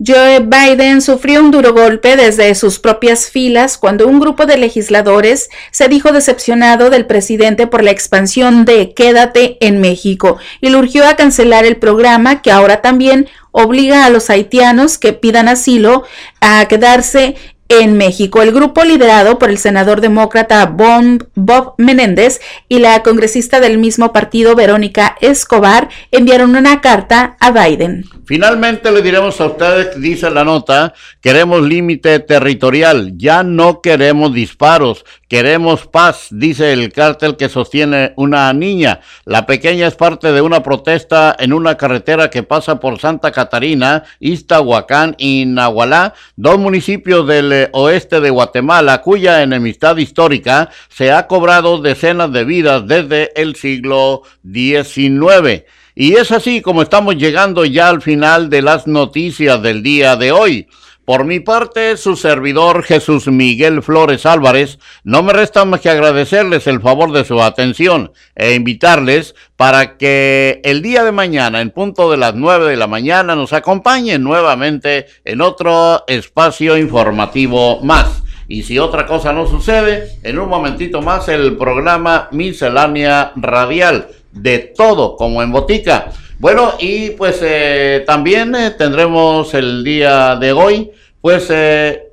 Joe 0.05 0.39
Biden 0.39 1.01
sufrió 1.01 1.39
un 1.39 1.51
duro 1.51 1.71
golpe 1.71 2.17
desde 2.17 2.53
sus 2.55 2.79
propias 2.79 3.29
filas 3.29 3.77
cuando 3.77 4.07
un 4.07 4.19
grupo 4.19 4.45
de 4.45 4.57
legisladores 4.57 5.49
se 5.71 5.87
dijo 5.87 6.11
decepcionado 6.11 6.89
del 6.89 7.05
presidente 7.05 7.67
por 7.67 7.83
la 7.83 7.91
expansión 7.91 8.65
de 8.65 8.93
Quédate 8.93 9.57
en 9.61 9.79
México 9.79 10.37
y 10.59 10.69
le 10.69 10.77
urgió 10.77 11.07
a 11.07 11.15
cancelar 11.15 11.63
el 11.65 11.77
programa 11.77 12.41
que 12.41 12.51
ahora 12.51 12.81
también 12.81 13.29
obliga 13.51 14.03
a 14.05 14.09
los 14.09 14.29
haitianos 14.29 14.97
que 14.97 15.13
pidan 15.13 15.47
asilo 15.47 16.03
a 16.41 16.67
quedarse 16.67 17.35
en 17.81 17.97
México. 17.97 18.41
El 18.41 18.51
grupo 18.51 18.83
liderado 18.83 19.39
por 19.39 19.49
el 19.49 19.57
senador 19.57 20.01
demócrata 20.01 20.65
Bob 20.65 21.75
Menéndez 21.77 22.41
y 22.67 22.79
la 22.79 23.03
congresista 23.03 23.59
del 23.59 23.77
mismo 23.77 24.13
partido 24.13 24.55
Verónica 24.55 25.15
Escobar 25.21 25.89
enviaron 26.11 26.55
una 26.55 26.81
carta 26.81 27.37
a 27.39 27.51
Biden. 27.51 28.05
Finalmente 28.25 28.89
le 28.91 29.01
diremos 29.01 29.39
a 29.41 29.47
ustedes, 29.47 29.99
dice 29.99 30.29
la 30.29 30.45
nota, 30.45 30.93
queremos 31.19 31.61
límite 31.61 32.19
territorial, 32.19 33.13
ya 33.17 33.43
no 33.43 33.81
queremos 33.81 34.33
disparos, 34.33 35.03
queremos 35.27 35.87
paz, 35.87 36.27
dice 36.31 36.71
el 36.71 36.93
cártel 36.93 37.35
que 37.35 37.49
sostiene 37.49 38.13
una 38.15 38.53
niña. 38.53 39.01
La 39.25 39.45
pequeña 39.45 39.87
es 39.87 39.95
parte 39.95 40.31
de 40.31 40.41
una 40.41 40.63
protesta 40.63 41.35
en 41.37 41.51
una 41.51 41.75
carretera 41.75 42.29
que 42.29 42.43
pasa 42.43 42.79
por 42.79 42.97
Santa 42.99 43.31
Catarina, 43.31 44.03
Iztahuacán 44.21 45.15
y 45.17 45.45
Nahualá, 45.45 46.13
dos 46.37 46.57
municipios 46.57 47.27
del 47.27 47.62
oeste 47.71 48.19
de 48.19 48.29
Guatemala, 48.29 49.01
cuya 49.01 49.41
enemistad 49.41 49.97
histórica 49.97 50.69
se 50.89 51.11
ha 51.11 51.27
cobrado 51.27 51.81
decenas 51.81 52.31
de 52.31 52.43
vidas 52.43 52.87
desde 52.87 53.31
el 53.39 53.55
siglo 53.55 54.23
XIX. 54.43 55.63
Y 55.95 56.13
es 56.13 56.31
así 56.31 56.61
como 56.61 56.81
estamos 56.81 57.15
llegando 57.17 57.65
ya 57.65 57.89
al 57.89 58.01
final 58.01 58.49
de 58.49 58.61
las 58.61 58.87
noticias 58.87 59.61
del 59.61 59.83
día 59.83 60.15
de 60.15 60.31
hoy. 60.31 60.67
Por 61.05 61.25
mi 61.25 61.41
parte, 61.41 61.97
su 61.97 62.15
servidor 62.15 62.81
Jesús 62.83 63.27
Miguel 63.27 63.83
Flores 63.83 64.25
Álvarez, 64.25 64.79
no 65.03 65.21
me 65.21 65.33
resta 65.33 65.65
más 65.65 65.81
que 65.81 65.89
agradecerles 65.89 66.65
el 66.65 66.79
favor 66.79 67.11
de 67.11 67.25
su 67.25 67.41
atención 67.41 68.13
e 68.35 68.53
invitarles 68.53 69.35
para 69.57 69.97
que 69.97 70.61
el 70.63 70.81
día 70.81 71.03
de 71.03 71.11
mañana, 71.11 71.59
en 71.59 71.71
punto 71.71 72.09
de 72.09 72.15
las 72.15 72.35
nueve 72.35 72.69
de 72.69 72.77
la 72.77 72.87
mañana, 72.87 73.35
nos 73.35 73.51
acompañen 73.51 74.23
nuevamente 74.23 75.07
en 75.25 75.41
otro 75.41 76.05
espacio 76.07 76.77
informativo 76.77 77.81
más. 77.81 78.23
Y 78.47 78.63
si 78.63 78.79
otra 78.79 79.05
cosa 79.05 79.33
no 79.33 79.45
sucede, 79.45 80.19
en 80.23 80.39
un 80.39 80.47
momentito 80.47 81.01
más 81.01 81.27
el 81.27 81.57
programa 81.57 82.29
Miscelánea 82.31 83.33
Radial 83.35 84.07
de 84.31 84.59
todo 84.59 85.17
como 85.17 85.43
en 85.43 85.51
botica. 85.51 86.11
Bueno, 86.43 86.73
y 86.77 87.11
pues 87.11 87.39
eh, 87.41 88.03
también 88.05 88.53
eh, 88.53 88.71
tendremos 88.71 89.53
el 89.53 89.81
día 89.81 90.35
de 90.35 90.51
hoy, 90.51 90.91
pues 91.21 91.47
eh, 91.49 92.09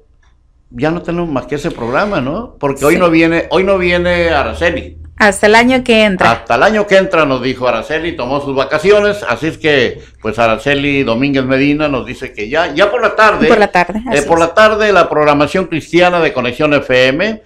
ya 0.70 0.92
no 0.92 1.02
tenemos 1.02 1.28
más 1.28 1.46
que 1.46 1.56
ese 1.56 1.72
programa, 1.72 2.20
¿no? 2.20 2.54
Porque 2.60 2.84
hoy 2.84 2.96
no 2.96 3.10
viene, 3.10 3.48
hoy 3.50 3.64
no 3.64 3.76
viene 3.76 4.30
Araceli. 4.30 4.98
Hasta 5.16 5.48
el 5.48 5.56
año 5.56 5.82
que 5.82 6.04
entra. 6.04 6.30
Hasta 6.30 6.54
el 6.54 6.62
año 6.62 6.86
que 6.86 6.98
entra 6.98 7.24
nos 7.26 7.42
dijo 7.42 7.66
Araceli, 7.66 8.14
tomó 8.14 8.40
sus 8.40 8.54
vacaciones, 8.54 9.24
así 9.28 9.48
es 9.48 9.58
que 9.58 10.00
pues 10.22 10.38
Araceli 10.38 11.02
Domínguez 11.02 11.44
Medina 11.44 11.88
nos 11.88 12.06
dice 12.06 12.32
que 12.32 12.48
ya, 12.48 12.72
ya 12.72 12.88
por 12.88 13.02
la 13.02 13.16
tarde. 13.16 13.48
Por 13.48 13.58
la 13.58 13.72
tarde. 13.72 14.00
por 14.28 14.38
la 14.38 14.54
tarde 14.54 14.92
la 14.92 15.08
programación 15.08 15.66
cristiana 15.66 16.20
de 16.20 16.32
Conexión 16.32 16.72
FM, 16.72 17.42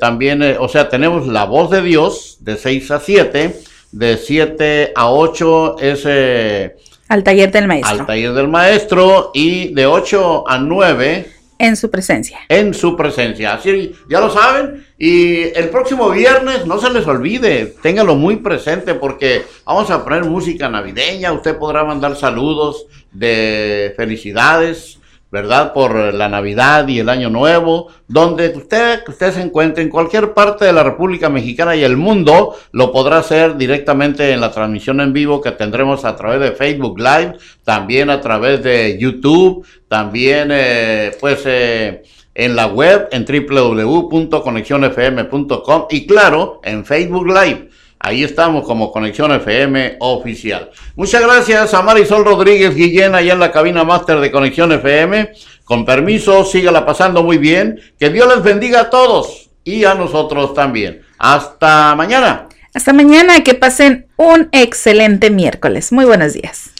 también, 0.00 0.42
o 0.58 0.68
sea, 0.68 0.88
tenemos 0.88 1.28
La 1.28 1.44
Voz 1.44 1.70
de 1.70 1.80
Dios 1.80 2.38
de 2.40 2.56
6 2.56 2.90
a 2.90 2.98
7 2.98 3.68
de 3.92 4.16
7 4.16 4.92
a 4.94 5.10
8 5.10 5.78
es... 5.78 6.02
Eh, 6.06 6.76
al 7.08 7.24
taller 7.24 7.50
del 7.50 7.66
maestro. 7.66 8.00
Al 8.00 8.06
taller 8.06 8.32
del 8.32 8.48
maestro 8.48 9.30
y 9.34 9.72
de 9.74 9.86
8 9.86 10.44
a 10.48 10.58
9... 10.58 11.32
En 11.60 11.74
su 11.74 11.90
presencia. 11.90 12.38
En 12.48 12.72
su 12.72 12.96
presencia. 12.96 13.54
Así 13.54 13.92
ya 14.08 14.20
lo 14.20 14.30
saben. 14.30 14.86
Y 14.96 15.42
el 15.58 15.70
próximo 15.70 16.08
viernes, 16.10 16.66
no 16.66 16.78
se 16.78 16.88
les 16.90 17.04
olvide, 17.04 17.74
ténganlo 17.82 18.14
muy 18.14 18.36
presente 18.36 18.94
porque 18.94 19.44
vamos 19.64 19.90
a 19.90 20.04
poner 20.04 20.24
música 20.24 20.68
navideña. 20.68 21.32
Usted 21.32 21.56
podrá 21.56 21.82
mandar 21.82 22.14
saludos 22.14 22.86
de 23.12 23.92
felicidades 23.96 24.97
¿verdad? 25.30 25.72
Por 25.72 26.14
la 26.14 26.28
Navidad 26.28 26.88
y 26.88 26.98
el 27.00 27.08
Año 27.08 27.30
Nuevo, 27.30 27.88
donde 28.06 28.52
usted, 28.56 29.02
usted 29.06 29.32
se 29.32 29.42
encuentre 29.42 29.82
en 29.82 29.90
cualquier 29.90 30.32
parte 30.32 30.64
de 30.64 30.72
la 30.72 30.82
República 30.82 31.28
Mexicana 31.28 31.76
y 31.76 31.84
el 31.84 31.96
mundo, 31.96 32.56
lo 32.72 32.90
podrá 32.92 33.18
hacer 33.18 33.56
directamente 33.56 34.32
en 34.32 34.40
la 34.40 34.50
transmisión 34.50 35.00
en 35.00 35.12
vivo 35.12 35.40
que 35.40 35.52
tendremos 35.52 36.04
a 36.04 36.16
través 36.16 36.40
de 36.40 36.50
Facebook 36.52 36.98
Live, 36.98 37.34
también 37.64 38.10
a 38.10 38.20
través 38.20 38.62
de 38.62 38.98
YouTube, 38.98 39.64
también 39.88 40.48
eh, 40.50 41.12
pues 41.20 41.42
eh, 41.44 42.02
en 42.34 42.56
la 42.56 42.66
web 42.68 43.08
en 43.10 43.24
www.conexionfm.com 43.24 45.86
y 45.90 46.06
claro, 46.06 46.60
en 46.64 46.84
Facebook 46.84 47.26
Live. 47.26 47.68
Ahí 48.00 48.22
estamos 48.22 48.64
como 48.64 48.92
Conexión 48.92 49.32
FM 49.32 49.96
oficial. 50.00 50.70
Muchas 50.94 51.22
gracias 51.22 51.74
a 51.74 51.82
Marisol 51.82 52.24
Rodríguez 52.24 52.74
Guillén 52.74 53.14
allá 53.14 53.32
en 53.32 53.40
la 53.40 53.50
cabina 53.50 53.84
máster 53.84 54.20
de 54.20 54.30
Conexión 54.30 54.70
FM. 54.72 55.32
Con 55.64 55.84
permiso, 55.84 56.44
sígala 56.44 56.86
pasando 56.86 57.22
muy 57.22 57.38
bien. 57.38 57.80
Que 57.98 58.10
Dios 58.10 58.28
les 58.32 58.42
bendiga 58.42 58.82
a 58.82 58.90
todos 58.90 59.50
y 59.64 59.84
a 59.84 59.94
nosotros 59.94 60.54
también. 60.54 61.02
Hasta 61.18 61.94
mañana. 61.96 62.48
Hasta 62.72 62.92
mañana, 62.92 63.42
que 63.42 63.54
pasen 63.54 64.06
un 64.16 64.48
excelente 64.52 65.30
miércoles. 65.30 65.90
Muy 65.90 66.04
buenos 66.04 66.34
días. 66.34 66.70